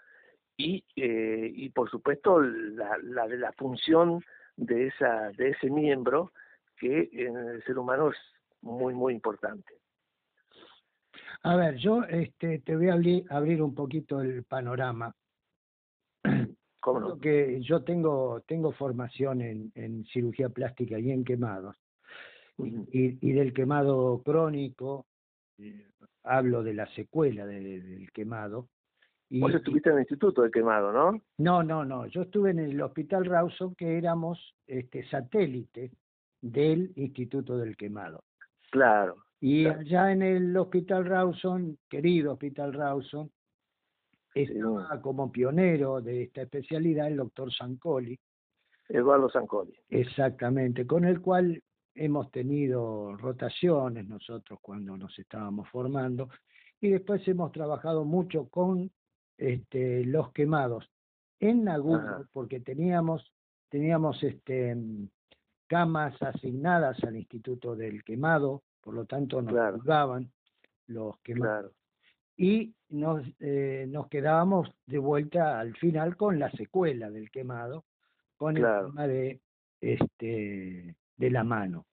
y, 0.58 0.84
eh, 0.96 1.70
por 1.74 1.90
supuesto 1.90 2.40
la, 2.40 3.28
de 3.28 3.38
la 3.38 3.52
función 3.54 4.24
de, 4.56 4.88
esa, 4.88 5.32
de 5.32 5.50
ese 5.50 5.70
miembro, 5.70 6.32
que 6.78 7.10
en 7.12 7.36
el 7.36 7.64
ser 7.64 7.78
humano 7.78 8.10
es 8.10 8.18
muy, 8.62 8.94
muy 8.94 9.14
importante. 9.14 9.74
A 11.44 11.56
ver, 11.56 11.76
yo 11.76 12.04
este, 12.06 12.60
te 12.60 12.76
voy 12.76 12.90
a 12.90 12.94
abrir, 12.94 13.62
un 13.62 13.76
poquito 13.76 14.22
el 14.22 14.44
panorama. 14.44 15.14
¿Cómo 16.86 17.00
no? 17.00 17.18
Que 17.18 17.60
yo 17.64 17.82
tengo, 17.82 18.44
tengo 18.46 18.72
formación 18.72 19.42
en, 19.42 20.06
cirugía 20.06 20.50
plástica 20.50 21.00
y 21.00 21.10
en 21.10 21.26
quemados. 21.26 21.76
y, 22.60 23.32
del 23.32 23.54
quemado 23.54 24.22
crónico, 24.24 25.08
eh, 25.58 25.88
hablo 26.24 26.62
de 26.62 26.76
la 26.76 26.86
secuela 26.94 27.48
del 27.48 28.12
quemado. 28.14 28.68
Y, 29.32 29.40
Vos 29.40 29.56
estuviste 29.56 29.90
en 29.90 29.96
el 29.96 30.02
Instituto 30.02 30.44
de 30.44 30.52
Quemado, 30.52 30.92
¿no? 30.92 31.20
No, 31.40 31.64
no, 31.64 31.84
no. 31.84 32.06
Yo 32.06 32.22
estuve 32.22 32.52
en 32.52 32.60
el 32.60 32.80
Hospital 32.80 33.26
Rawson, 33.26 33.74
que 33.74 33.98
éramos 33.98 34.54
este, 34.68 35.10
satélite 35.10 35.90
del 36.40 36.94
Instituto 36.98 37.58
del 37.58 37.76
Quemado. 37.76 38.24
Claro. 38.70 39.16
Y 39.42 39.66
allá 39.66 40.12
en 40.12 40.22
el 40.22 40.56
Hospital 40.56 41.06
Rawson, 41.06 41.80
querido 41.90 42.34
Hospital 42.34 42.74
Rawson, 42.74 43.32
estaba 44.36 45.02
como 45.02 45.32
pionero 45.32 46.02
de 46.02 46.24
esta 46.24 46.44
especialidad 46.44 47.08
el 47.08 47.18
doctor 47.18 47.52
Sancoli. 47.54 48.20
Eduardo 48.90 49.30
Sancoli. 49.30 49.74
Exactamente, 49.90 50.86
con 50.86 51.06
el 51.06 51.22
cual 51.22 51.62
hemos 51.96 52.30
tenido 52.30 53.16
rotaciones 53.16 54.08
nosotros 54.08 54.60
cuando 54.62 54.98
nos 54.98 55.18
estábamos 55.18 55.70
formando 55.70 56.30
y 56.82 56.90
después 56.90 57.26
hemos 57.28 57.52
trabajado 57.52 58.04
mucho 58.04 58.50
con 58.50 58.92
este, 59.38 60.04
los 60.06 60.32
quemados 60.34 60.90
en 61.40 61.64
Nagul, 61.64 62.28
porque 62.32 62.60
teníamos 62.60 63.32
teníamos 63.70 64.22
este 64.24 64.76
camas 65.68 66.22
asignadas 66.22 67.02
al 67.04 67.16
Instituto 67.16 67.76
del 67.76 68.04
Quemado 68.04 68.64
por 68.82 68.94
lo 68.94 69.06
tanto 69.06 69.42
nos 69.42 69.54
claro. 69.82 70.26
los 70.88 71.18
quemados. 71.20 71.74
Y 72.38 72.74
nos, 72.90 73.24
eh, 73.40 73.86
nos 73.88 74.08
quedábamos 74.08 74.70
de 74.86 74.98
vuelta 74.98 75.60
al 75.60 75.76
final 75.78 76.18
con 76.18 76.40
la 76.40 76.52
secuela 76.52 77.10
del 77.10 77.32
quemado, 77.32 77.86
con 78.38 78.58
el 78.58 78.64
tema 78.64 79.08
de, 79.08 79.40
este, 79.82 80.96
de 81.18 81.30
la 81.30 81.44
mano. 81.44 81.86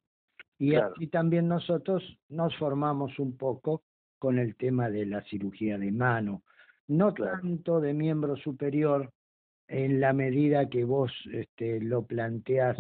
Y 0.59 0.77
así 0.77 1.09
también 1.09 1.49
nosotros 1.49 2.03
nos 2.29 2.57
formamos 2.57 3.19
un 3.19 3.37
poco 3.37 3.83
con 4.19 4.39
el 4.39 4.55
tema 4.55 4.89
de 4.91 5.07
la 5.07 5.23
cirugía 5.23 5.77
de 5.79 5.91
mano, 5.91 6.43
no 6.87 7.13
tanto 7.13 7.81
de 7.81 7.93
miembro 7.95 8.37
superior 8.37 9.11
en 9.67 10.01
la 10.01 10.13
medida 10.13 10.69
que 10.69 10.85
vos 10.85 11.13
este, 11.33 11.81
lo 11.81 12.05
planteas 12.05 12.77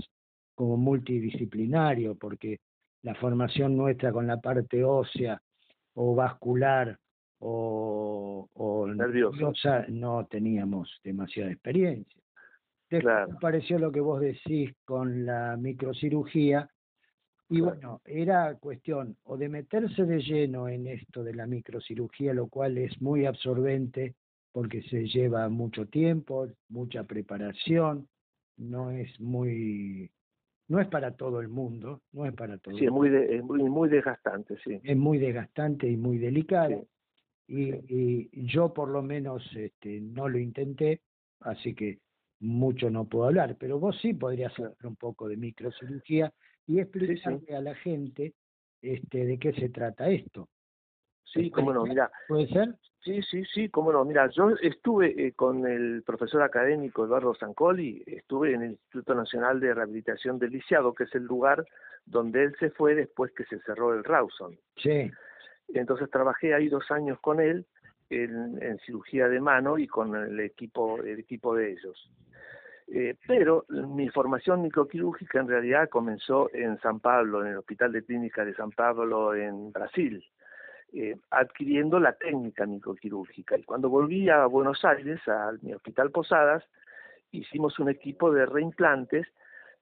como 0.54 0.76
multidisciplinario, 0.76 2.14
porque 2.14 2.60
la 3.02 3.14
formación 3.16 3.76
nuestra 3.76 4.12
con 4.12 4.26
la 4.26 4.40
parte 4.40 4.84
ósea 4.84 5.40
o 5.94 6.14
vascular 6.14 6.98
o, 7.44 8.86
nerviosa 8.94 9.84
no 9.88 10.26
teníamos 10.26 11.00
demasiada 11.02 11.50
experiencia. 11.50 12.20
Después 12.90 13.28
me 13.28 13.34
pareció 13.40 13.78
lo 13.78 13.90
que 13.90 14.00
vos 14.00 14.20
decís 14.20 14.70
con 14.84 15.24
la 15.24 15.56
microcirugía 15.56 16.68
y 17.48 17.60
bueno, 17.60 18.00
era 18.04 18.54
cuestión 18.56 19.16
o 19.24 19.36
de 19.36 19.48
meterse 19.48 20.04
de 20.04 20.20
lleno 20.20 20.68
en 20.68 20.86
esto 20.86 21.24
de 21.24 21.34
la 21.34 21.46
microcirugía, 21.46 22.32
lo 22.32 22.46
cual 22.48 22.78
es 22.78 23.00
muy 23.00 23.26
absorbente 23.26 24.14
porque 24.52 24.82
se 24.82 25.06
lleva 25.06 25.48
mucho 25.48 25.86
tiempo, 25.86 26.48
mucha 26.68 27.04
preparación, 27.04 28.08
no 28.56 28.90
es 28.90 29.18
muy 29.20 30.10
no 30.68 30.80
es 30.80 30.88
para 30.88 31.16
todo 31.16 31.40
el 31.40 31.48
mundo, 31.48 32.00
no 32.12 32.24
es 32.24 32.32
para 32.34 32.56
todo. 32.56 32.76
Sí, 32.78 32.86
es 32.86 32.90
muy, 32.90 33.14
es 33.14 33.42
muy, 33.42 33.62
muy 33.64 33.88
desgastante, 33.88 34.56
sí. 34.64 34.80
Es 34.82 34.96
muy 34.96 35.18
desgastante 35.18 35.86
y 35.88 35.96
muy 35.96 36.18
delicado. 36.18 36.86
Y, 37.46 38.46
yo 38.46 38.72
por 38.72 38.88
lo 38.88 39.02
menos 39.02 39.44
este, 39.54 40.00
no 40.00 40.28
lo 40.28 40.38
intenté, 40.38 41.00
así 41.40 41.74
que 41.74 41.98
mucho 42.40 42.90
no 42.90 43.04
puedo 43.04 43.26
hablar, 43.26 43.56
pero 43.58 43.78
vos 43.78 43.98
sí 44.00 44.14
podrías 44.14 44.52
hablar 44.58 44.76
un 44.84 44.96
poco 44.96 45.28
de 45.28 45.36
microcirugía 45.36 46.32
y 46.66 46.80
explicarle 46.80 47.54
a 47.54 47.60
la 47.60 47.74
gente 47.76 48.34
este, 48.80 49.26
de 49.26 49.38
qué 49.38 49.52
se 49.52 49.68
trata 49.68 50.08
esto. 50.08 50.48
Sí, 51.24 51.50
cómo 51.50 51.72
no, 51.72 51.84
mira. 51.84 52.10
¿Puede 52.28 52.48
ser? 52.48 52.74
Sí, 53.00 53.20
sí, 53.22 53.44
sí, 53.52 53.68
cómo 53.68 53.92
no. 53.92 54.04
Mira, 54.04 54.28
yo 54.30 54.50
estuve 54.60 55.26
eh, 55.26 55.32
con 55.32 55.66
el 55.66 56.02
profesor 56.04 56.42
académico 56.42 57.04
Eduardo 57.04 57.34
Zancoli, 57.34 58.02
estuve 58.06 58.54
en 58.54 58.62
el 58.62 58.70
Instituto 58.72 59.14
Nacional 59.14 59.58
de 59.58 59.74
Rehabilitación 59.74 60.38
del 60.38 60.50
Lisiado, 60.50 60.94
que 60.94 61.04
es 61.04 61.14
el 61.14 61.24
lugar 61.24 61.64
donde 62.04 62.44
él 62.44 62.54
se 62.60 62.70
fue 62.70 62.94
después 62.94 63.32
que 63.32 63.44
se 63.44 63.58
cerró 63.60 63.94
el 63.94 64.04
Rawson. 64.04 64.56
Sí. 64.76 65.10
Entonces 65.68 66.10
trabajé 66.10 66.54
ahí 66.54 66.68
dos 66.68 66.90
años 66.90 67.18
con 67.20 67.40
él 67.40 67.66
en, 68.10 68.78
cirugía 68.84 69.28
de 69.28 69.40
mano 69.40 69.78
y 69.78 69.86
con 69.86 70.14
el 70.14 70.38
equipo, 70.40 70.98
el 70.98 71.20
equipo 71.20 71.54
de 71.54 71.72
ellos. 71.72 72.10
Eh, 72.88 73.16
pero 73.26 73.64
mi 73.68 74.08
formación 74.10 74.60
microquirúrgica 74.62 75.40
en 75.40 75.48
realidad 75.48 75.88
comenzó 75.88 76.50
en 76.52 76.78
San 76.80 77.00
Pablo, 77.00 77.42
en 77.42 77.52
el 77.52 77.58
Hospital 77.58 77.92
de 77.92 78.04
Clínica 78.04 78.44
de 78.44 78.54
San 78.54 78.70
Pablo 78.70 79.34
en 79.34 79.72
Brasil. 79.72 80.22
Eh, 80.94 81.16
adquiriendo 81.30 81.98
la 81.98 82.12
técnica 82.12 82.66
microquirúrgica. 82.66 83.56
Y 83.56 83.62
cuando 83.62 83.88
volví 83.88 84.28
a 84.28 84.44
Buenos 84.44 84.84
Aires, 84.84 85.26
al 85.26 85.58
mi 85.62 85.72
hospital 85.72 86.10
Posadas, 86.10 86.62
hicimos 87.30 87.78
un 87.78 87.88
equipo 87.88 88.30
de 88.30 88.44
reimplantes, 88.44 89.26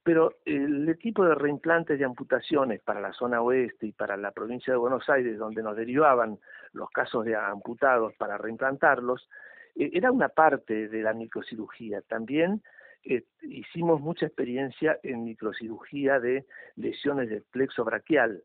pero 0.02 0.38
el 0.44 0.88
equipo 0.88 1.24
de 1.24 1.34
reimplantes 1.34 1.98
de 1.98 2.04
amputaciones 2.04 2.80
para 2.82 3.00
la 3.00 3.12
zona 3.12 3.42
oeste 3.42 3.86
y 3.86 3.92
para 3.92 4.16
la 4.16 4.30
provincia 4.30 4.72
de 4.72 4.78
Buenos 4.78 5.08
Aires, 5.08 5.38
donde 5.38 5.62
nos 5.62 5.76
derivaban 5.76 6.38
los 6.72 6.90
casos 6.90 7.24
de 7.24 7.36
amputados 7.36 8.14
para 8.16 8.38
reimplantarlos, 8.38 9.28
eh, 9.76 9.90
era 9.92 10.10
una 10.10 10.28
parte 10.28 10.88
de 10.88 11.02
la 11.02 11.12
microcirugía. 11.12 12.00
También 12.02 12.62
eh, 13.04 13.24
hicimos 13.42 14.00
mucha 14.00 14.26
experiencia 14.26 14.98
en 15.02 15.24
microcirugía 15.24 16.18
de 16.18 16.46
lesiones 16.76 17.28
del 17.28 17.42
plexo 17.42 17.84
braquial, 17.84 18.42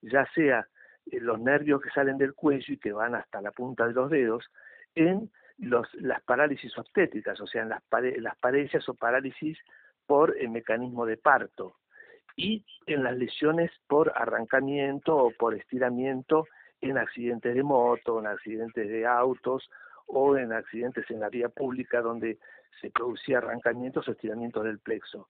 ya 0.00 0.26
sea 0.34 0.68
los 1.06 1.38
nervios 1.38 1.82
que 1.82 1.90
salen 1.90 2.16
del 2.16 2.32
cuello 2.32 2.72
y 2.72 2.78
que 2.78 2.92
van 2.92 3.14
hasta 3.14 3.42
la 3.42 3.52
punta 3.52 3.86
de 3.86 3.92
los 3.92 4.10
dedos, 4.10 4.50
en 4.94 5.30
las 5.58 6.22
parálisis 6.22 6.76
obstétricas, 6.78 7.40
o 7.40 7.46
sea, 7.46 7.62
en 7.62 7.68
las, 7.68 7.82
las 8.18 8.36
parejas 8.36 8.88
o 8.88 8.94
parálisis 8.94 9.58
por 10.06 10.36
el 10.38 10.50
mecanismo 10.50 11.06
de 11.06 11.16
parto 11.16 11.76
y 12.36 12.64
en 12.86 13.04
las 13.04 13.16
lesiones 13.16 13.70
por 13.86 14.12
arrancamiento 14.14 15.16
o 15.16 15.30
por 15.30 15.54
estiramiento 15.54 16.46
en 16.80 16.98
accidentes 16.98 17.54
de 17.54 17.62
moto, 17.62 18.18
en 18.18 18.26
accidentes 18.26 18.88
de 18.88 19.06
autos 19.06 19.70
o 20.06 20.36
en 20.36 20.52
accidentes 20.52 21.10
en 21.10 21.20
la 21.20 21.28
vía 21.28 21.48
pública 21.48 22.00
donde 22.00 22.38
se 22.80 22.90
producía 22.90 23.38
arrancamientos 23.38 24.06
o 24.08 24.12
estiramientos 24.12 24.64
del 24.64 24.80
plexo. 24.80 25.28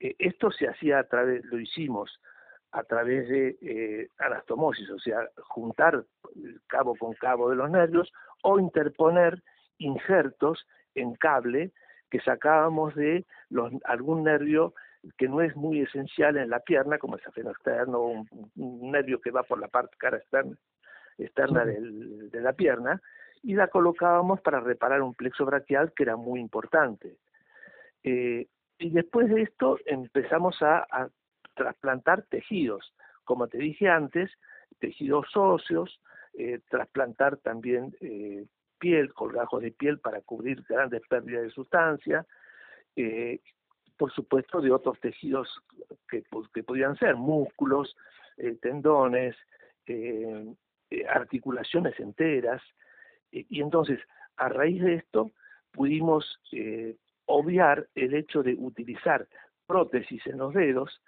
Eh, 0.00 0.14
esto 0.18 0.50
se 0.50 0.68
hacía 0.68 1.00
a 1.00 1.04
través, 1.04 1.44
lo 1.46 1.58
hicimos 1.58 2.20
a 2.72 2.82
través 2.84 3.28
de 3.28 3.56
eh, 3.62 4.08
anastomosis, 4.18 4.90
o 4.90 4.98
sea, 4.98 5.28
juntar 5.48 6.04
cabo 6.66 6.94
con 6.96 7.14
cabo 7.14 7.50
de 7.50 7.56
los 7.56 7.70
nervios 7.70 8.12
o 8.42 8.58
interponer 8.58 9.42
injertos 9.78 10.66
en 10.94 11.14
cable 11.14 11.72
que 12.10 12.20
sacábamos 12.20 12.94
de 12.94 13.24
los, 13.50 13.72
algún 13.84 14.24
nervio 14.24 14.74
que 15.16 15.28
no 15.28 15.40
es 15.40 15.54
muy 15.56 15.80
esencial 15.80 16.36
en 16.36 16.50
la 16.50 16.60
pierna, 16.60 16.98
como 16.98 17.16
el 17.16 17.22
safeno 17.22 17.50
externo, 17.50 18.00
un, 18.00 18.28
un 18.56 18.90
nervio 18.90 19.20
que 19.20 19.30
va 19.30 19.42
por 19.42 19.60
la 19.60 19.68
parte 19.68 19.96
cara 19.98 20.16
externa, 20.16 20.56
externa 21.18 21.64
del, 21.64 22.30
de 22.30 22.40
la 22.40 22.52
pierna, 22.52 23.00
y 23.42 23.54
la 23.54 23.68
colocábamos 23.68 24.40
para 24.40 24.60
reparar 24.60 25.02
un 25.02 25.14
plexo 25.14 25.44
braquial 25.44 25.92
que 25.94 26.02
era 26.02 26.16
muy 26.16 26.40
importante. 26.40 27.16
Eh, 28.02 28.48
y 28.78 28.90
después 28.90 29.28
de 29.28 29.42
esto 29.42 29.78
empezamos 29.86 30.60
a, 30.62 30.86
a, 30.90 31.08
trasplantar 31.54 32.22
tejidos, 32.28 32.92
como 33.24 33.48
te 33.48 33.58
dije 33.58 33.88
antes, 33.88 34.30
tejidos 34.78 35.34
óseos, 35.34 36.00
eh, 36.34 36.60
trasplantar 36.68 37.38
también 37.38 37.96
eh, 38.00 38.44
piel, 38.78 39.12
colgajos 39.12 39.62
de 39.62 39.72
piel 39.72 39.98
para 39.98 40.20
cubrir 40.20 40.62
grandes 40.68 41.02
pérdidas 41.08 41.44
de 41.44 41.50
sustancia, 41.50 42.26
eh, 42.94 43.40
por 43.96 44.12
supuesto 44.12 44.60
de 44.60 44.70
otros 44.70 44.98
tejidos 45.00 45.48
que, 46.08 46.22
pues, 46.30 46.48
podían 46.64 46.96
ser 46.96 47.16
músculos, 47.16 47.96
eh, 48.36 48.56
tendones, 48.60 49.34
eh, 49.86 50.54
articulaciones 51.08 51.98
enteras, 51.98 52.62
y 53.32 53.60
entonces 53.60 53.98
a 54.36 54.48
raíz 54.48 54.82
de 54.82 54.94
esto 54.94 55.32
pudimos 55.72 56.40
obviar 57.26 57.88
el 57.94 58.14
hecho 58.14 58.42
de 58.42 58.54
utilizar 58.54 59.26
prótesis 59.66 60.24
en 60.26 60.38
los 60.38 60.54
dedos 60.54 61.02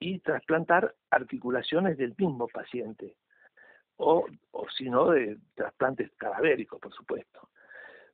y 0.00 0.18
trasplantar 0.18 0.94
articulaciones 1.10 1.96
del 1.96 2.14
mismo 2.18 2.48
paciente 2.48 3.14
o, 4.00 4.26
o 4.52 4.66
si 4.70 4.88
no, 4.88 5.10
de 5.10 5.36
trasplantes 5.54 6.10
cadavéricos, 6.16 6.80
por 6.80 6.92
supuesto. 6.92 7.50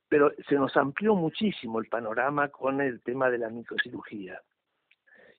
Pero 0.09 0.31
se 0.47 0.55
nos 0.55 0.75
amplió 0.75 1.15
muchísimo 1.15 1.79
el 1.79 1.87
panorama 1.87 2.49
con 2.49 2.81
el 2.81 3.01
tema 3.01 3.29
de 3.29 3.37
la 3.37 3.49
microcirugía. 3.49 4.41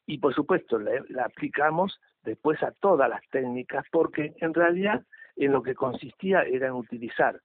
Y 0.07 0.19
por 0.19 0.35
supuesto, 0.35 0.79
la, 0.79 1.25
aplicamos 1.25 2.01
después 2.23 2.63
a 2.63 2.73
todas 2.73 3.11
las 3.11 3.21
técnicas, 3.31 3.85
porque 3.91 4.35
en 4.39 4.55
realidad 4.55 5.05
en 5.37 5.53
lo 5.53 5.63
que 5.63 5.75
consistía 5.75 6.43
era 6.43 6.69
en 6.69 6.75
utilizar 6.75 7.41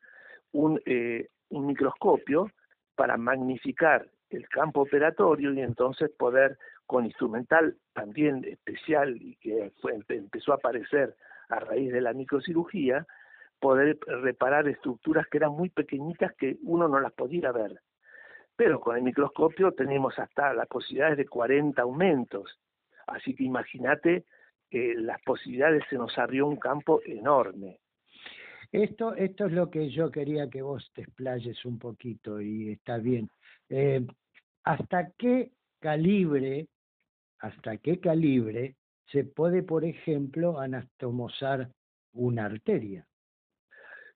un, 0.53 0.81
eh, 0.85 1.27
un 1.49 1.67
microscopio 1.67 2.49
para 2.95 3.17
magnificar 3.17 4.07
el 4.29 4.47
campo 4.47 4.81
operatorio 4.81 5.53
y 5.53 5.61
entonces 5.61 6.09
poder 6.17 6.57
con 6.85 7.05
instrumental 7.05 7.75
también 7.93 8.45
especial 8.45 9.15
y 9.21 9.35
que 9.35 9.71
empezó 10.09 10.53
a 10.53 10.55
aparecer 10.55 11.15
a 11.49 11.60
raíz 11.60 11.91
de 11.91 12.01
la 12.01 12.13
microcirugía, 12.13 13.06
poder 13.60 13.97
reparar 14.06 14.67
estructuras 14.67 15.27
que 15.27 15.38
eran 15.38 15.51
muy 15.51 15.69
pequeñitas 15.69 16.34
que 16.34 16.58
uno 16.63 16.88
no 16.88 16.99
las 16.99 17.13
podía 17.13 17.51
ver. 17.51 17.79
Pero 18.56 18.79
con 18.79 18.97
el 18.97 19.03
microscopio 19.03 19.71
tenemos 19.71 20.19
hasta 20.19 20.53
las 20.53 20.67
posibilidades 20.67 21.17
de 21.17 21.25
40 21.25 21.82
aumentos. 21.82 22.60
Así 23.08 23.34
que 23.34 23.43
imagínate 23.43 24.25
que 24.69 24.93
las 24.95 25.21
posibilidades 25.21 25.84
se 25.89 25.95
nos 25.95 26.17
abrió 26.17 26.45
un 26.45 26.58
campo 26.58 27.01
enorme. 27.06 27.79
Esto, 28.71 29.13
esto 29.13 29.45
es 29.45 29.53
lo 29.53 29.69
que 29.69 29.89
yo 29.89 30.12
quería 30.12 30.49
que 30.49 30.62
vos 30.62 30.91
te 30.93 31.03
explayes 31.03 31.63
un 31.63 31.77
poquito 31.77 32.41
y 32.41 32.71
está 32.71 32.97
bien. 32.97 33.29
Eh, 33.69 34.06
¿Hasta 34.63 35.12
qué 35.12 35.51
calibre, 35.79 36.67
hasta 37.39 37.77
qué 37.77 37.99
calibre 37.99 38.75
se 39.11 39.23
puede, 39.23 39.63
por 39.63 39.85
ejemplo, 39.85 40.59
anastomosar 40.59 41.69
una 42.13 42.45
arteria. 42.45 43.05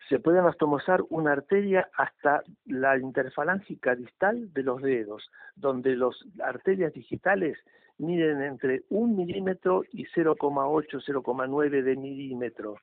Se 0.09 0.19
puede 0.19 0.39
anastomosar 0.39 1.01
una 1.09 1.33
arteria 1.33 1.89
hasta 1.97 2.41
la 2.65 2.97
interfalángica 2.97 3.95
distal 3.95 4.53
de 4.53 4.63
los 4.63 4.81
dedos, 4.81 5.29
donde 5.55 5.95
las 5.95 6.15
arterias 6.41 6.93
digitales 6.93 7.57
miden 7.97 8.41
entre 8.41 8.83
un 8.89 9.15
milímetro 9.15 9.83
y 9.91 10.05
0,8, 10.05 11.03
0,9 11.05 11.83
de 11.83 11.95
milímetro. 11.95 12.77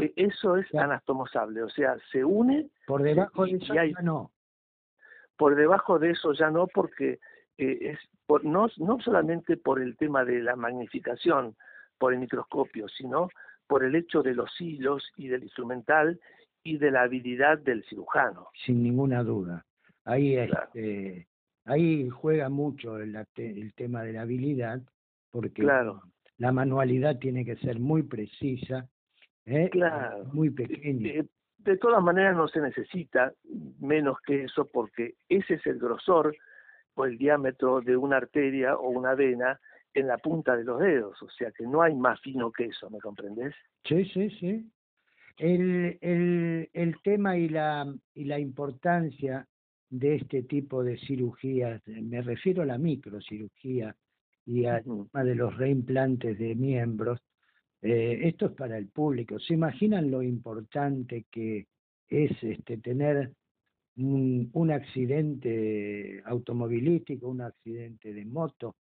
E, 0.00 0.12
eso 0.16 0.56
es 0.56 0.74
anastomosable, 0.74 1.62
o 1.62 1.68
sea, 1.68 1.96
se 2.10 2.24
une. 2.24 2.70
Por 2.86 3.02
debajo 3.02 3.44
de 3.44 3.52
eso 3.52 3.74
ya 3.74 3.84
no. 4.02 4.30
Por 5.36 5.54
debajo 5.54 5.98
de 5.98 6.10
eso 6.10 6.32
ya 6.32 6.50
no, 6.50 6.66
porque 6.66 7.20
eh, 7.58 7.78
es 7.92 7.98
no, 8.42 8.68
no 8.78 9.00
solamente 9.00 9.56
por 9.56 9.80
el 9.80 9.96
tema 9.96 10.24
de 10.24 10.40
la 10.40 10.56
magnificación 10.56 11.54
por 11.98 12.14
el 12.14 12.20
microscopio, 12.20 12.88
sino 12.88 13.28
por 13.66 13.84
el 13.84 13.94
hecho 13.94 14.22
de 14.22 14.34
los 14.34 14.50
hilos 14.60 15.02
y 15.16 15.28
del 15.28 15.44
instrumental 15.44 16.18
y 16.64 16.78
de 16.78 16.90
la 16.90 17.02
habilidad 17.02 17.58
del 17.58 17.84
cirujano. 17.84 18.48
Sin 18.64 18.82
ninguna 18.82 19.22
duda. 19.22 19.64
Ahí, 20.04 20.36
este, 20.36 21.28
ahí 21.64 22.08
juega 22.08 22.48
mucho 22.48 22.98
el, 22.98 23.16
el, 23.36 23.74
tema 23.74 24.02
de 24.02 24.14
la 24.14 24.22
habilidad, 24.22 24.80
porque 25.30 25.62
la 25.62 26.52
manualidad 26.52 27.18
tiene 27.18 27.44
que 27.44 27.56
ser 27.56 27.78
muy 27.78 28.02
precisa, 28.02 28.88
¿eh? 29.46 29.68
claro. 29.70 30.24
muy 30.32 30.50
pequeña. 30.50 31.24
de 31.58 31.76
todas 31.78 32.02
maneras 32.02 32.36
no 32.36 32.48
se 32.48 32.60
necesita 32.60 33.32
menos 33.78 34.18
que 34.26 34.44
eso 34.44 34.68
porque 34.72 35.14
ese 35.28 35.54
es 35.54 35.66
el 35.66 35.78
grosor 35.78 36.34
o 36.94 37.04
el 37.04 37.18
diámetro 37.18 37.80
de 37.80 37.96
una 37.96 38.18
arteria 38.18 38.76
o 38.76 38.88
una 38.88 39.14
vena 39.14 39.58
en 39.94 40.06
la 40.06 40.18
punta 40.18 40.56
de 40.56 40.64
los 40.64 40.80
dedos, 40.80 41.20
o 41.22 41.28
sea 41.30 41.50
que 41.50 41.66
no 41.66 41.82
hay 41.82 41.94
más 41.94 42.20
fino 42.20 42.50
que 42.50 42.64
eso, 42.64 42.88
¿me 42.90 42.98
comprendes? 42.98 43.54
Sí, 43.84 44.04
sí, 44.06 44.30
sí. 44.40 44.70
El, 45.36 45.98
el, 46.00 46.70
el 46.72 47.02
tema 47.02 47.36
y 47.36 47.48
la, 47.48 47.92
y 48.14 48.24
la 48.24 48.38
importancia 48.38 49.46
de 49.90 50.16
este 50.16 50.42
tipo 50.44 50.82
de 50.82 50.98
cirugías, 50.98 51.82
me 51.86 52.22
refiero 52.22 52.62
a 52.62 52.66
la 52.66 52.78
microcirugía 52.78 53.94
y 54.46 54.64
a 54.64 54.80
de 54.80 55.34
los 55.34 55.56
reimplantes 55.56 56.38
de 56.38 56.54
miembros, 56.54 57.20
eh, 57.82 58.20
esto 58.22 58.46
es 58.46 58.52
para 58.52 58.78
el 58.78 58.88
público. 58.88 59.38
¿Se 59.38 59.54
imaginan 59.54 60.10
lo 60.10 60.22
importante 60.22 61.26
que 61.30 61.66
es 62.08 62.30
este, 62.42 62.78
tener 62.78 63.32
un, 63.96 64.50
un 64.52 64.70
accidente 64.70 66.22
automovilístico, 66.24 67.28
un 67.28 67.42
accidente 67.42 68.12
de 68.12 68.24
moto, 68.24 68.76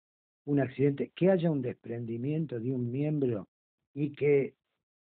un 0.46 0.60
accidente, 0.60 1.12
que 1.16 1.32
haya 1.32 1.52
un 1.52 1.62
desprendimiento 1.62 2.60
de 2.60 2.72
un 2.72 2.92
miembro 2.92 3.48
y 3.94 4.12
que 4.12 4.54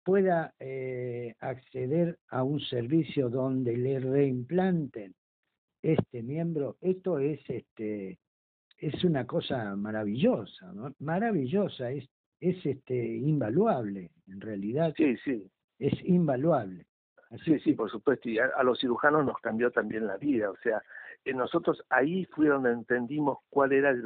pueda 0.03 0.53
eh, 0.59 1.35
acceder 1.39 2.19
a 2.29 2.43
un 2.43 2.59
servicio 2.59 3.29
donde 3.29 3.75
le 3.75 3.99
reimplanten 3.99 5.15
este 5.81 6.23
miembro, 6.23 6.77
esto 6.81 7.19
es 7.19 7.39
este 7.47 8.17
es 8.77 9.03
una 9.03 9.25
cosa 9.25 9.75
maravillosa, 9.75 10.71
¿no? 10.73 10.93
maravillosa, 10.99 11.91
es, 11.91 12.07
es 12.39 12.63
este 12.65 12.95
invaluable, 13.17 14.11
en 14.27 14.41
realidad. 14.41 14.93
Sí, 14.97 15.15
sí. 15.23 15.49
Es 15.79 15.93
invaluable. 16.03 16.85
Sí, 17.43 17.59
sí, 17.59 17.73
por 17.73 17.89
supuesto, 17.89 18.29
y 18.29 18.39
a, 18.39 18.63
los 18.63 18.79
cirujanos 18.79 19.25
nos 19.25 19.38
cambió 19.39 19.71
también 19.71 20.07
la 20.07 20.17
vida, 20.17 20.49
o 20.49 20.57
sea, 20.57 20.81
nosotros 21.33 21.83
ahí 21.89 22.25
fue 22.25 22.47
donde 22.47 22.71
entendimos 22.71 23.39
cuál 23.49 23.71
era 23.71 23.89
el 23.89 24.01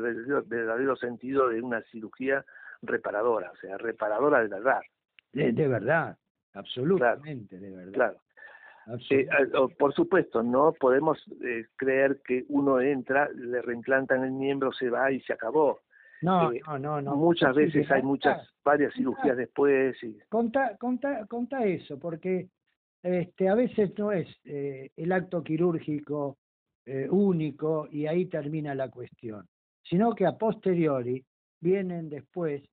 verdadero, 0.46 0.96
sentido 0.96 1.50
de 1.50 1.62
una 1.62 1.82
cirugía 1.92 2.46
reparadora, 2.82 3.52
o 3.52 3.56
sea, 3.58 3.78
reparadora 3.78 4.42
de 4.42 4.48
verdad. 4.48 4.80
De, 5.34 5.52
de 5.52 5.68
verdad, 5.68 6.18
absolutamente, 6.54 7.60
de 7.60 7.72
verdad. 7.72 7.94
Claro. 7.94 8.20
Eh, 9.10 9.28
por 9.78 9.94
supuesto, 9.94 10.42
no 10.42 10.74
podemos 10.74 11.24
eh, 11.44 11.66
creer 11.76 12.22
que 12.26 12.46
uno 12.50 12.82
entra, 12.82 13.30
le 13.36 13.62
reimplantan 13.62 14.24
el 14.24 14.32
miembro, 14.32 14.72
se 14.72 14.90
va 14.90 15.12
y 15.12 15.22
se 15.22 15.34
acabó. 15.34 15.82
No, 16.22 16.52
eh, 16.52 16.62
no, 16.80 17.02
no, 17.02 17.16
Muchas 17.16 17.56
veces 17.56 17.90
hay 17.92 18.02
muchas, 18.02 18.50
varias 18.64 18.94
cirugías 18.94 19.38
después. 19.38 20.02
Y... 20.04 20.18
Conta, 20.28 20.76
conta, 20.78 21.26
conta 21.28 21.64
eso, 21.64 22.00
porque 22.00 22.50
este, 23.04 23.48
a 23.48 23.56
veces 23.56 23.92
no 23.98 24.12
es 24.12 24.28
eh, 24.46 24.92
el 24.96 25.12
acto 25.12 25.44
quirúrgico 25.44 26.38
eh, 26.86 27.08
único 27.10 27.88
y 27.92 28.08
ahí 28.08 28.26
termina 28.26 28.76
la 28.76 28.90
cuestión, 28.90 29.48
sino 29.84 30.14
que 30.16 30.26
a 30.26 30.38
posteriori 30.38 31.24
vienen 31.62 32.10
después 32.10 32.64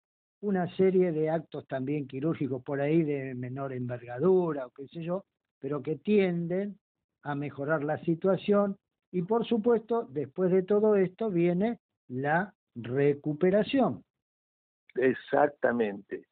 una 0.40 0.74
serie 0.76 1.12
de 1.12 1.30
actos 1.30 1.66
también 1.66 2.06
quirúrgicos 2.06 2.62
por 2.62 2.80
ahí 2.80 3.02
de 3.02 3.34
menor 3.34 3.72
envergadura 3.72 4.66
o 4.66 4.70
qué 4.70 4.86
sé 4.88 5.02
yo, 5.02 5.24
pero 5.58 5.82
que 5.82 5.96
tienden 5.96 6.78
a 7.22 7.34
mejorar 7.34 7.82
la 7.82 7.98
situación 8.04 8.76
y 9.12 9.22
por 9.22 9.46
supuesto 9.46 10.06
después 10.10 10.50
de 10.50 10.62
todo 10.62 10.96
esto 10.96 11.30
viene 11.30 11.78
la 12.08 12.54
recuperación. 12.74 14.04
Exactamente. 14.94 16.26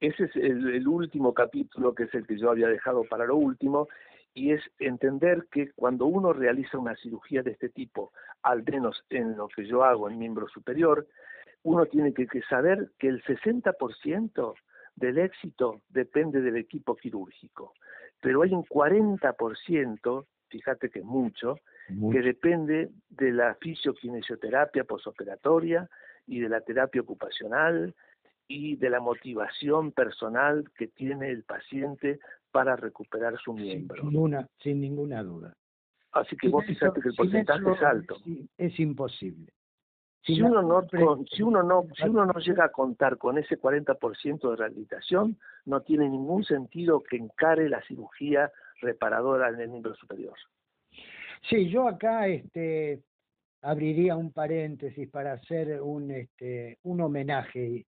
Ese 0.00 0.24
es 0.24 0.36
el, 0.36 0.86
último 0.86 1.32
capítulo, 1.32 1.94
que 1.94 2.04
es 2.04 2.14
el 2.14 2.26
que 2.26 2.38
yo 2.38 2.50
había 2.50 2.68
dejado 2.68 3.04
para 3.04 3.24
lo 3.24 3.36
último, 3.36 3.88
y 4.34 4.52
es 4.52 4.62
entender 4.78 5.46
que 5.50 5.72
cuando 5.72 6.04
uno 6.04 6.34
realiza 6.34 6.76
una 6.76 6.94
cirugía 6.96 7.42
de 7.42 7.52
este 7.52 7.70
tipo, 7.70 8.12
al 8.42 8.62
menos 8.64 9.02
en 9.08 9.36
lo 9.36 9.48
que 9.48 9.66
yo 9.66 9.84
hago 9.84 10.10
en 10.10 10.18
miembro 10.18 10.48
superior, 10.48 11.06
uno 11.62 11.86
tiene 11.86 12.12
que, 12.12 12.26
saber 12.42 12.90
que 12.98 13.08
el 13.08 13.22
60% 13.24 14.54
del 14.96 15.18
éxito 15.18 15.80
depende 15.88 16.42
del 16.42 16.56
equipo 16.56 16.94
quirúrgico, 16.94 17.72
pero 18.20 18.42
hay 18.42 18.52
un 18.52 18.64
40%, 18.64 20.26
fíjate 20.48 20.90
que 20.90 20.98
es 20.98 21.04
mucho, 21.04 21.58
que 22.12 22.20
depende 22.20 22.90
de 23.08 23.32
la 23.32 23.54
fisioquinesioterapia 23.54 24.84
posoperatoria 24.84 25.88
y 26.26 26.40
de 26.40 26.48
la 26.48 26.60
terapia 26.60 27.00
ocupacional 27.00 27.94
y 28.48 28.76
de 28.76 28.90
la 28.90 29.00
motivación 29.00 29.92
personal 29.92 30.70
que 30.76 30.88
tiene 30.88 31.30
el 31.30 31.42
paciente 31.44 32.18
para 32.50 32.76
recuperar 32.76 33.36
su 33.38 33.52
miembro. 33.52 34.00
Sin 34.00 34.10
ninguna, 34.10 34.48
sin 34.62 34.80
ninguna 34.80 35.22
duda. 35.22 35.54
Así 36.12 36.36
que 36.36 36.48
vos 36.48 36.64
fíjate 36.64 37.00
que 37.00 37.08
el 37.10 37.14
porcentaje 37.14 37.70
es 37.72 37.82
alto. 37.82 38.16
Es 38.56 38.78
imposible. 38.80 39.52
Si 40.22 40.42
uno, 40.42 40.60
no, 40.60 40.82
si, 40.88 41.42
uno 41.42 41.62
no, 41.62 41.86
si 41.94 42.02
uno 42.08 42.26
no 42.26 42.40
llega 42.40 42.64
a 42.64 42.72
contar 42.72 43.16
con 43.16 43.38
ese 43.38 43.60
40% 43.60 44.50
de 44.50 44.56
rehabilitación, 44.56 45.38
no 45.66 45.82
tiene 45.82 46.08
ningún 46.08 46.42
sentido 46.42 47.02
que 47.04 47.16
encare 47.16 47.68
la 47.68 47.80
cirugía 47.82 48.50
reparadora 48.80 49.50
en 49.50 49.60
el 49.60 49.68
miembro 49.68 49.94
superior. 49.94 50.34
Sí, 51.48 51.68
yo 51.68 51.86
acá 51.86 52.26
este, 52.26 53.02
abriría 53.62 54.16
un 54.16 54.32
paréntesis 54.32 55.08
para 55.08 55.34
hacer 55.34 55.80
un, 55.80 56.10
este, 56.10 56.78
un 56.82 57.02
homenaje 57.02 57.86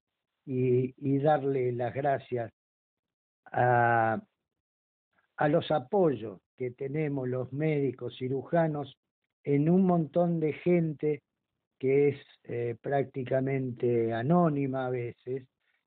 y, 0.50 1.18
darle 1.18 1.72
las 1.72 1.92
gracias 1.92 2.50
a, 3.52 4.18
a 5.36 5.48
los 5.48 5.70
apoyos 5.70 6.40
que 6.56 6.70
tenemos 6.70 7.28
los 7.28 7.52
médicos 7.52 8.16
cirujanos 8.16 8.96
en 9.44 9.68
un 9.68 9.84
montón 9.84 10.40
de 10.40 10.54
gente 10.54 11.22
que 11.78 12.08
es 12.08 12.16
eh, 12.44 12.76
prácticamente 12.80 14.12
anónima 14.12 14.86
a 14.86 14.90
veces, 14.90 15.46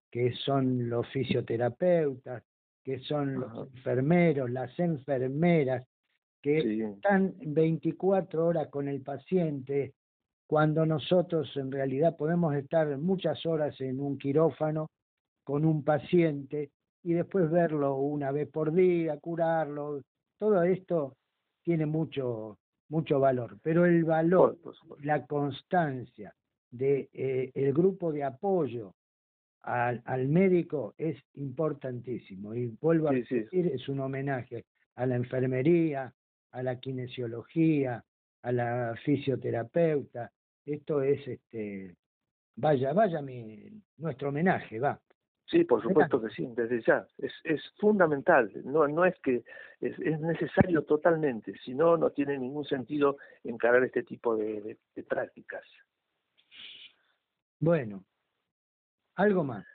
que 0.09 0.33
son 0.45 0.89
los 0.89 1.07
fisioterapeutas, 1.09 2.43
que 2.83 2.99
son 2.99 3.39
los 3.39 3.67
enfermeros, 3.75 4.49
las 4.49 4.77
enfermeras, 4.79 5.85
que 6.41 6.85
están 6.85 7.35
24 7.39 8.45
horas 8.47 8.67
con 8.69 8.87
el 8.87 9.01
paciente, 9.01 9.93
cuando 10.51 10.85
nosotros 10.85 11.49
en 11.55 11.71
realidad 11.71 12.17
podemos 12.17 12.53
estar 12.55 12.97
muchas 12.97 13.45
horas 13.45 13.79
en 13.79 14.01
un 14.01 14.17
quirófano 14.17 14.89
con 15.45 15.63
un 15.63 15.81
paciente 15.81 16.71
y 17.03 17.13
después 17.13 17.49
verlo 17.49 17.95
una 17.95 18.33
vez 18.33 18.49
por 18.49 18.73
día, 18.73 19.17
curarlo, 19.21 20.01
todo 20.37 20.61
esto 20.63 21.15
tiene 21.63 21.85
mucho 21.85 22.57
mucho 22.89 23.21
valor, 23.21 23.59
pero 23.63 23.85
el 23.85 24.03
valor, 24.03 24.57
la 25.03 25.25
constancia 25.25 26.33
de 26.69 27.07
eh, 27.13 27.51
el 27.53 27.71
grupo 27.71 28.11
de 28.11 28.25
apoyo 28.25 28.93
al, 29.61 30.01
al, 30.03 30.27
médico 30.27 30.95
es 30.97 31.15
importantísimo. 31.35 32.53
Y 32.53 32.75
vuelvo 32.81 33.07
a 33.07 33.13
decir 33.13 33.47
es 33.53 33.87
un 33.87 34.01
homenaje 34.01 34.65
a 34.95 35.05
la 35.05 35.15
enfermería, 35.15 36.13
a 36.51 36.61
la 36.61 36.77
kinesiología, 36.77 38.03
a 38.41 38.51
la 38.51 38.95
fisioterapeuta, 39.05 40.29
esto 40.65 41.01
es, 41.01 41.27
este, 41.27 41.95
vaya, 42.55 42.93
vaya 42.93 43.21
mi, 43.21 43.69
nuestro 43.97 44.29
homenaje, 44.29 44.79
va. 44.79 44.99
Sí, 45.45 45.65
por 45.65 45.81
supuesto 45.81 46.21
que 46.21 46.29
sí, 46.29 46.47
desde 46.55 46.81
ya. 46.81 47.05
Es, 47.17 47.33
es 47.43 47.61
fundamental, 47.77 48.49
no, 48.63 48.87
no 48.87 49.03
es 49.03 49.19
que 49.19 49.43
es, 49.81 49.99
es 49.99 50.19
necesario 50.21 50.83
totalmente, 50.83 51.53
si 51.65 51.73
no, 51.73 51.97
no 51.97 52.11
tiene 52.11 52.37
ningún 52.37 52.63
sentido 52.63 53.17
encarar 53.43 53.83
este 53.83 54.03
tipo 54.03 54.37
de, 54.37 54.77
de, 54.95 55.03
prácticas. 55.03 55.63
Bueno, 57.59 58.05
algo 59.15 59.43
más. 59.43 59.65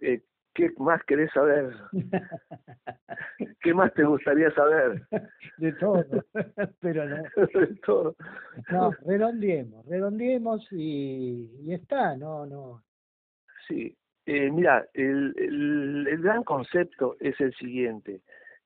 eh, 0.00 0.22
¿Qué 0.54 0.70
más 0.78 1.02
querés 1.04 1.30
saber? 1.32 1.74
¿Qué 3.62 3.72
más 3.72 3.92
te 3.94 4.04
gustaría 4.04 4.50
saber? 4.52 5.02
De 5.58 5.72
todo, 5.72 6.04
pero 6.80 7.06
no. 7.06 7.22
De 7.54 7.66
todo. 7.84 8.16
No, 8.70 8.92
redondeemos, 9.06 9.86
redondeemos 9.86 10.66
y, 10.72 11.50
y 11.62 11.72
está, 11.72 12.16
no, 12.16 12.44
no. 12.44 12.82
Sí, 13.66 13.96
eh, 14.26 14.50
mira, 14.50 14.86
el, 14.94 15.34
el, 15.38 16.22
gran 16.22 16.44
concepto 16.44 17.16
es 17.20 17.40
el 17.40 17.54
siguiente. 17.54 18.20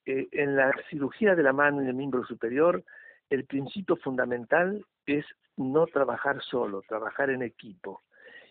Eh, 0.04 0.28
en 0.32 0.56
la 0.56 0.72
cirugía 0.90 1.34
de 1.34 1.42
la 1.42 1.52
mano 1.52 1.82
y 1.82 1.88
el 1.88 1.94
miembro 1.94 2.24
superior, 2.24 2.82
el 3.30 3.44
principio 3.44 3.96
fundamental 3.96 4.84
es 5.06 5.24
no 5.56 5.86
trabajar 5.86 6.42
solo, 6.42 6.82
trabajar 6.88 7.30
en 7.30 7.42
equipo. 7.42 8.02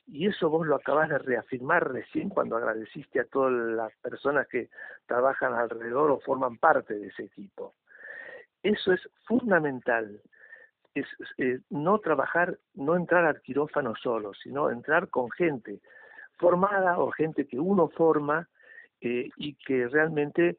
Y 0.08 0.28
eso 0.28 0.50
vos 0.50 0.68
lo 0.68 0.76
acabas 0.76 1.10
de 1.10 1.18
reafirmar 1.18 1.92
recién 1.92 2.30
cuando 2.30 2.58
agradeciste 2.58 3.20
a 3.20 3.26
todas 3.26 3.54
las 3.54 3.96
personas 3.98 4.48
que 4.48 4.70
trabajan 5.08 5.54
alrededor 5.54 6.12
o 6.12 6.20
forman 6.20 6.58
parte 6.58 6.94
de 6.94 7.08
ese 7.08 7.24
equipo. 7.24 7.74
Eso 8.62 8.94
es 8.94 9.02
fundamental. 9.26 10.22
Es 10.94 11.08
eh, 11.38 11.60
no 11.70 12.00
trabajar, 12.00 12.58
no 12.76 12.96
entrar 12.96 13.26
al 13.26 13.42
quirófano 13.42 13.96
solo, 13.96 14.34
sino 14.34 14.70
entrar 14.70 15.10
con 15.10 15.30
gente 15.32 15.82
formada 16.38 17.00
o 17.00 17.12
gente 17.12 17.48
que 17.48 17.60
uno 17.60 17.90
forma 17.90 18.48
eh, 19.02 19.30
y 19.38 19.56
que 19.56 19.88
realmente 19.88 20.58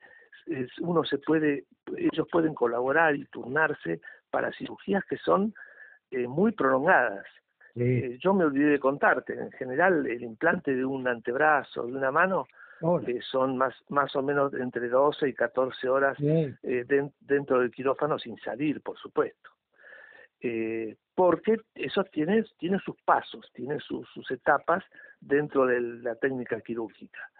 uno 0.81 1.05
se 1.05 1.19
puede, 1.19 1.65
ellos 1.97 2.29
pueden 2.31 2.55
colaborar 2.55 3.17
y 3.17 3.25
turnarse 3.27 4.01
para 4.31 4.53
cirugías 4.53 5.05
que 5.05 5.17
son 5.17 5.55
eh, 6.11 6.27
muy 6.29 6.53
prolongadas. 6.53 7.27
Eh, 7.79 8.17
yo 8.23 8.33
me 8.33 8.45
olvidé 8.45 8.71
de 8.71 8.79
contarte, 8.79 9.35
en 9.35 9.53
general 9.53 10.07
el 10.07 10.23
implante 10.23 10.75
de 10.75 10.85
un 10.85 11.07
antebrazo, 11.07 11.87
de 11.87 11.93
una 11.93 12.11
mano, 12.11 12.47
eh, 13.07 13.21
son 13.31 13.59
más, 13.59 13.75
más 13.91 14.17
o 14.17 14.23
menos 14.23 14.55
entre 14.55 14.89
12 14.89 15.29
y 15.29 15.35
14 15.35 15.89
horas 15.89 16.17
eh, 16.19 16.87
dentro 17.21 17.61
del 17.61 17.71
quirófano 17.71 18.19
sin 18.19 18.39
salir, 18.39 18.81
por 18.81 18.97
supuesto. 18.97 19.51
porque 21.15 21.57
eso 21.75 22.05
tiene, 22.05 22.45
tiene 22.59 22.79
sus 22.79 22.97
pasos, 23.03 23.51
tiene 23.53 23.79
sus, 23.81 24.09
sus 24.09 24.31
etapas 24.31 24.83
dentro 25.21 25.67
de 25.67 25.81
la 25.81 26.15
técnica 26.15 26.61
quirúrgica. 26.63 27.31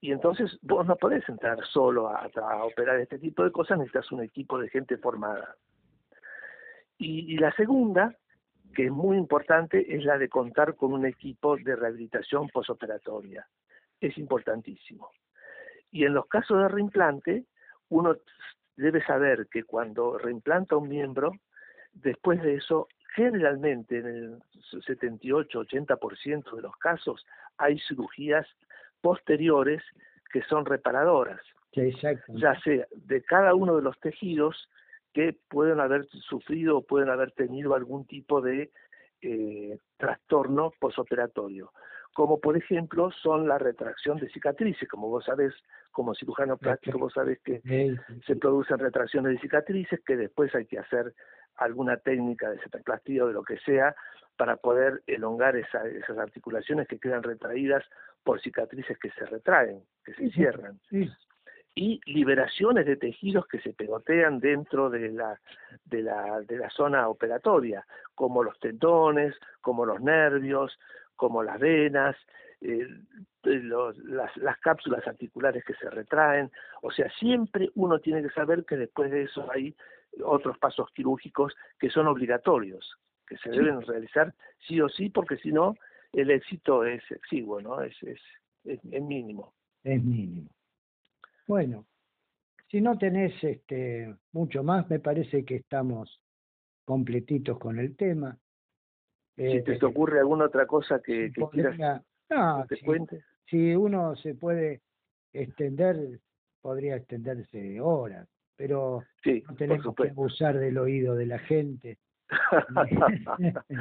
Y 0.00 0.10
entonces 0.10 0.58
vos 0.62 0.86
no 0.86 0.96
podés 0.96 1.28
entrar 1.28 1.58
solo 1.66 2.08
a, 2.08 2.28
a, 2.34 2.64
operar 2.64 2.98
este 2.98 3.18
tipo 3.18 3.44
de 3.44 3.52
cosas, 3.52 3.78
necesitas 3.78 4.10
un 4.10 4.22
equipo 4.22 4.58
de 4.58 4.68
gente 4.70 4.96
formada. 4.96 5.56
Y, 6.98 7.32
y 7.32 7.38
la 7.38 7.52
segunda 7.52 8.16
que 8.74 8.86
es 8.86 8.90
muy 8.90 9.16
importante 9.16 9.94
es 9.94 10.04
la 10.04 10.18
de 10.18 10.28
contar 10.28 10.76
con 10.76 10.92
un 10.92 11.06
equipo 11.06 11.56
de 11.56 11.76
rehabilitación 11.76 12.48
posoperatoria. 12.48 13.46
Es 14.00 14.16
importantísimo. 14.18 15.10
Y 15.90 16.04
en 16.04 16.14
los 16.14 16.26
casos 16.26 16.60
de 16.60 16.68
reimplante, 16.68 17.44
uno 17.88 18.16
debe 18.76 19.04
saber 19.04 19.48
que 19.50 19.64
cuando 19.64 20.18
reimplanta 20.18 20.76
un 20.76 20.88
miembro, 20.88 21.32
después 21.92 22.40
de 22.42 22.56
eso, 22.56 22.88
generalmente 23.14 23.98
en 23.98 24.06
el 24.06 24.38
78-80% 24.70 26.54
de 26.54 26.62
los 26.62 26.76
casos, 26.76 27.26
hay 27.56 27.78
cirugías 27.80 28.46
posteriores 29.00 29.82
que 30.32 30.42
son 30.42 30.64
reparadoras. 30.64 31.40
ya 32.28 32.58
sea 32.60 32.86
de 32.94 33.22
cada 33.22 33.54
uno 33.54 33.76
de 33.76 33.82
los 33.82 33.98
tejidos 34.00 34.68
que 35.12 35.36
pueden 35.48 35.80
haber 35.80 36.06
sufrido 36.06 36.78
o 36.78 36.82
pueden 36.82 37.10
haber 37.10 37.32
tenido 37.32 37.74
algún 37.74 38.06
tipo 38.06 38.40
de 38.40 38.70
eh, 39.22 39.78
trastorno 39.96 40.72
posoperatorio, 40.78 41.72
como 42.14 42.40
por 42.40 42.56
ejemplo 42.56 43.10
son 43.10 43.48
la 43.48 43.58
retracción 43.58 44.18
de 44.18 44.28
cicatrices, 44.30 44.88
como 44.88 45.08
vos 45.08 45.24
sabés, 45.24 45.54
como 45.90 46.14
cirujano 46.14 46.56
plástico, 46.56 46.98
vos 46.98 47.12
sabés 47.12 47.40
que 47.40 47.60
se 48.26 48.36
producen 48.36 48.78
retracciones 48.78 49.32
de 49.32 49.40
cicatrices 49.40 50.00
que 50.06 50.16
después 50.16 50.54
hay 50.54 50.66
que 50.66 50.78
hacer 50.78 51.14
alguna 51.56 51.96
técnica 51.96 52.50
de 52.50 52.60
cetoplastía 52.60 53.24
o 53.24 53.26
de 53.28 53.32
lo 53.32 53.42
que 53.42 53.58
sea 53.58 53.94
para 54.36 54.56
poder 54.56 55.02
elongar 55.08 55.56
esas 55.56 56.16
articulaciones 56.16 56.86
que 56.86 57.00
quedan 57.00 57.24
retraídas 57.24 57.84
por 58.22 58.40
cicatrices 58.40 58.96
que 58.98 59.10
se 59.10 59.26
retraen, 59.26 59.82
que 60.04 60.14
se 60.14 60.30
cierran. 60.30 60.78
Y 61.78 62.00
liberaciones 62.06 62.86
de 62.86 62.96
tejidos 62.96 63.46
que 63.46 63.60
se 63.60 63.72
pegotean 63.72 64.40
dentro 64.40 64.90
de 64.90 65.12
la, 65.12 65.40
de 65.84 66.02
la, 66.02 66.40
de 66.40 66.58
la 66.58 66.68
zona 66.70 67.08
operatoria, 67.08 67.86
como 68.16 68.42
los 68.42 68.58
tendones, 68.58 69.36
como 69.60 69.86
los 69.86 70.00
nervios, 70.00 70.76
como 71.14 71.44
las 71.44 71.60
venas, 71.60 72.16
eh, 72.62 72.88
las, 73.44 74.36
las, 74.36 74.58
cápsulas 74.58 75.06
articulares 75.06 75.64
que 75.64 75.74
se 75.74 75.88
retraen. 75.88 76.50
O 76.82 76.90
sea, 76.90 77.08
siempre 77.10 77.70
uno 77.76 78.00
tiene 78.00 78.22
que 78.22 78.30
saber 78.30 78.64
que 78.64 78.76
después 78.76 79.12
de 79.12 79.22
eso 79.22 79.48
hay 79.52 79.76
otros 80.24 80.58
pasos 80.58 80.90
quirúrgicos 80.90 81.54
que 81.78 81.90
son 81.90 82.08
obligatorios, 82.08 82.96
que 83.24 83.36
se 83.36 83.50
deben 83.50 83.82
realizar 83.82 84.34
sí 84.66 84.80
o 84.80 84.88
sí, 84.88 85.10
porque 85.10 85.36
si 85.36 85.52
no, 85.52 85.76
el 86.12 86.32
éxito 86.32 86.84
es 86.84 87.08
exiguo, 87.12 87.60
¿no? 87.60 87.82
Es, 87.82 87.94
es, 88.02 88.20
es, 88.64 88.82
mínimo. 89.00 89.52
Es 89.84 90.02
mínimo. 90.02 90.48
Bueno, 91.48 91.86
si 92.70 92.80
no 92.82 92.96
tenés 92.98 93.32
este 93.42 94.14
mucho 94.32 94.62
más, 94.62 94.88
me 94.90 95.00
parece 95.00 95.46
que 95.46 95.56
estamos 95.56 96.20
completitos 96.84 97.58
con 97.58 97.78
el 97.78 97.96
tema. 97.96 98.38
Si 99.34 99.62
te, 99.62 99.72
eh, 99.72 99.78
ocurre 99.82 100.20
alguna 100.20 100.44
otra 100.44 100.66
cosa 100.66 101.00
que, 101.00 101.32
quieras 101.50 102.02
que 102.28 102.76
te 102.76 102.84
cuente. 102.84 103.24
Si 103.46 103.74
uno 103.74 104.14
se 104.16 104.34
puede 104.34 104.82
extender, 105.32 106.20
podría 106.60 106.96
extenderse 106.96 107.80
horas, 107.80 108.28
pero 108.54 109.02
no 109.24 109.54
tenemos 109.56 109.94
que 109.94 110.10
abusar 110.10 110.58
del 110.58 110.76
oído 110.76 111.14
de 111.14 111.26
la 111.26 111.38
gente. 111.38 111.96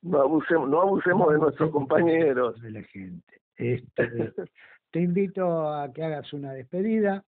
no 0.00 0.20
abusemos, 0.22 0.70
no 0.70 0.80
abusemos 0.80 1.30
de 1.30 1.38
nuestros 1.38 1.70
compañeros. 1.70 2.58
De 2.62 2.70
la 2.70 2.82
gente. 2.84 3.42
Este, 3.56 4.32
te 4.96 5.02
invito 5.02 5.68
a 5.68 5.92
que 5.92 6.02
hagas 6.02 6.32
una 6.32 6.54
despedida 6.54 7.22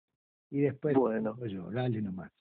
y 0.50 0.62
después 0.62 0.94
bueno. 0.94 1.36
yo, 1.44 1.70
dale 1.70 2.00
nomás. 2.00 2.32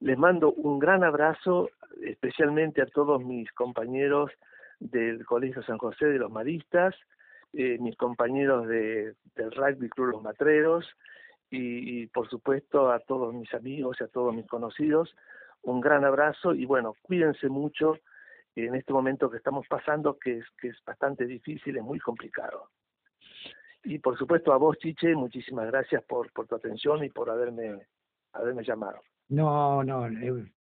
Les 0.00 0.18
mando 0.18 0.50
un 0.50 0.80
gran 0.80 1.04
abrazo, 1.04 1.70
especialmente 2.02 2.82
a 2.82 2.86
todos 2.86 3.24
mis 3.24 3.48
compañeros 3.52 4.32
del 4.80 5.24
Colegio 5.24 5.62
San 5.62 5.78
José 5.78 6.06
de 6.06 6.18
los 6.18 6.32
Maristas, 6.32 6.96
eh, 7.52 7.78
mis 7.78 7.96
compañeros 7.96 8.66
de, 8.66 9.14
del 9.36 9.52
Rugby 9.52 9.88
Club 9.88 10.14
Los 10.14 10.22
Matreros 10.24 10.84
y, 11.48 12.08
por 12.08 12.28
supuesto 12.28 12.90
a 12.90 12.98
todos 12.98 13.32
mis 13.32 13.54
amigos 13.54 13.98
y 14.00 14.02
a 14.02 14.08
todos 14.08 14.34
mis 14.34 14.48
conocidos. 14.48 15.14
Un 15.62 15.80
gran 15.80 16.04
abrazo 16.04 16.54
y 16.54 16.66
bueno, 16.66 16.96
cuídense 17.02 17.48
mucho 17.48 17.98
en 18.56 18.74
este 18.74 18.92
momento 18.92 19.30
que 19.30 19.36
estamos 19.36 19.64
pasando, 19.68 20.18
que 20.18 20.38
es, 20.38 20.44
que 20.60 20.70
es 20.70 20.84
bastante 20.84 21.24
difícil, 21.24 21.76
es 21.76 21.84
muy 21.84 22.00
complicado. 22.00 22.68
Y 23.84 23.98
por 23.98 24.18
supuesto 24.18 24.52
a 24.52 24.58
vos, 24.58 24.76
Chiche, 24.78 25.14
muchísimas 25.14 25.66
gracias 25.66 26.02
por, 26.04 26.30
tu 26.30 26.54
atención 26.54 27.02
y 27.04 27.10
por 27.10 27.30
haberme, 27.30 27.78
llamado. 28.62 29.00
No, 29.28 29.82
no, 29.82 30.06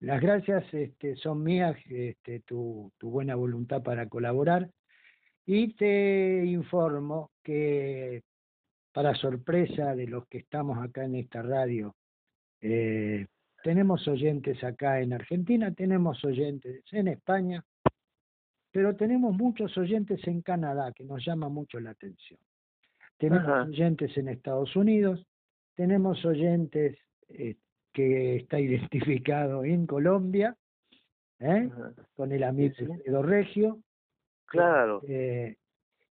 las 0.00 0.20
gracias 0.20 0.64
este, 0.72 1.16
son 1.16 1.42
mías, 1.42 1.76
este, 1.86 2.40
tu, 2.40 2.92
tu 2.98 3.10
buena 3.10 3.34
voluntad 3.34 3.82
para 3.82 4.08
colaborar. 4.08 4.70
Y 5.44 5.74
te 5.74 6.44
informo 6.44 7.32
que, 7.42 8.22
para 8.92 9.14
sorpresa 9.14 9.94
de 9.94 10.06
los 10.06 10.26
que 10.28 10.38
estamos 10.38 10.78
acá 10.78 11.04
en 11.04 11.16
esta 11.16 11.42
radio, 11.42 11.94
eh, 12.60 13.26
tenemos 13.62 14.06
oyentes 14.08 14.62
acá 14.64 15.00
en 15.00 15.12
Argentina, 15.12 15.72
tenemos 15.72 16.24
oyentes 16.24 16.82
en 16.92 17.08
España, 17.08 17.64
pero 18.70 18.94
tenemos 18.96 19.34
muchos 19.36 19.76
oyentes 19.76 20.26
en 20.26 20.42
Canadá 20.42 20.92
que 20.92 21.04
nos 21.04 21.24
llama 21.24 21.48
mucho 21.48 21.80
la 21.80 21.90
atención. 21.90 22.38
Tenemos 23.20 23.68
oyentes 23.68 24.16
en 24.16 24.28
Estados 24.28 24.74
Unidos, 24.74 25.26
tenemos 25.74 26.24
oyentes 26.24 26.96
eh, 27.28 27.56
que 27.92 28.36
está 28.36 28.58
identificado 28.58 29.62
en 29.62 29.86
Colombia, 29.86 30.56
¿eh? 31.38 31.68
con 32.14 32.32
el 32.32 32.42
amigo 32.42 32.74
de 33.04 33.22
Regio. 33.22 33.78
Claro. 34.46 35.02
Este, 35.02 35.58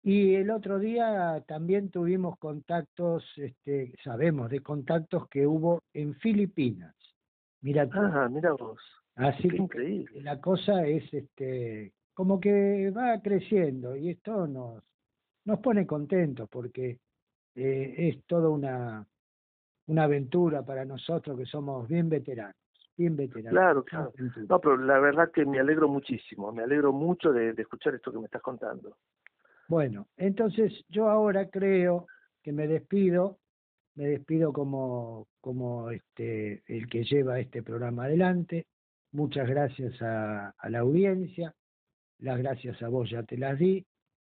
y 0.02 0.36
el 0.36 0.50
otro 0.50 0.80
día 0.80 1.44
también 1.46 1.90
tuvimos 1.90 2.38
contactos, 2.38 3.26
este, 3.36 3.94
sabemos 4.02 4.50
de 4.50 4.62
contactos 4.62 5.28
que 5.28 5.46
hubo 5.46 5.84
en 5.94 6.16
Filipinas. 6.16 6.96
Mira, 7.60 7.86
mira 8.30 8.54
vos. 8.54 8.80
Así 9.16 9.50
que 9.50 9.58
increíble. 9.58 10.22
la 10.22 10.40
cosa 10.40 10.88
es 10.88 11.14
este 11.14 11.92
como 12.14 12.40
que 12.40 12.92
va 12.92 13.22
creciendo 13.22 13.96
y 13.96 14.10
esto 14.10 14.48
nos 14.48 14.84
nos 15.46 15.60
pone 15.60 15.86
contentos 15.86 16.48
porque 16.50 17.00
eh, 17.56 17.96
es 17.98 18.24
toda 18.26 18.50
una, 18.50 19.06
una 19.88 20.04
aventura 20.04 20.64
para 20.64 20.86
nosotros 20.86 21.38
que 21.38 21.46
somos 21.46 21.88
bien 21.88 22.10
veteranos. 22.10 22.56
Bien 22.96 23.16
veteranos. 23.16 23.52
Claro, 23.52 23.84
claro. 23.84 24.14
No, 24.48 24.60
pero 24.60 24.78
la 24.78 25.00
verdad 25.00 25.32
que 25.32 25.46
me 25.46 25.60
alegro 25.60 25.88
muchísimo, 25.88 26.52
me 26.52 26.64
alegro 26.64 26.94
mucho 26.94 27.32
de, 27.32 27.50
escuchar 27.58 27.96
esto 27.96 28.12
que 28.12 28.20
me 28.20 28.26
estás 28.26 28.42
contando. 28.42 28.98
Bueno, 29.68 30.08
entonces 30.18 30.86
yo 30.90 31.10
ahora 31.10 31.50
creo 31.50 32.08
que 32.44 32.52
me 32.52 32.68
despido, 32.68 33.40
me 33.96 34.06
despido 34.06 34.54
como, 34.54 35.28
como 35.42 35.90
este, 35.90 36.64
el 36.68 36.88
que 36.88 37.04
lleva 37.04 37.40
este 37.40 37.64
programa 37.64 38.04
adelante. 38.04 38.68
Muchas 39.12 39.50
gracias 39.50 40.00
a, 40.02 40.50
a 40.50 40.70
la 40.70 40.80
audiencia, 40.80 41.54
las 42.20 42.38
gracias 42.38 42.82
a 42.84 42.90
vos 42.90 43.10
ya 43.10 43.24
te 43.24 43.38
las 43.38 43.58
di 43.58 43.86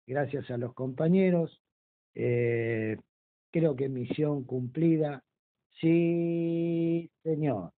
gracias 0.05 0.49
a 0.51 0.57
los 0.57 0.73
compañeros. 0.73 1.61
Eh, 2.15 2.97
creo 3.51 3.75
que 3.75 3.89
misión 3.89 4.43
cumplida. 4.43 5.23
Sí, 5.79 7.09
señor. 7.23 7.71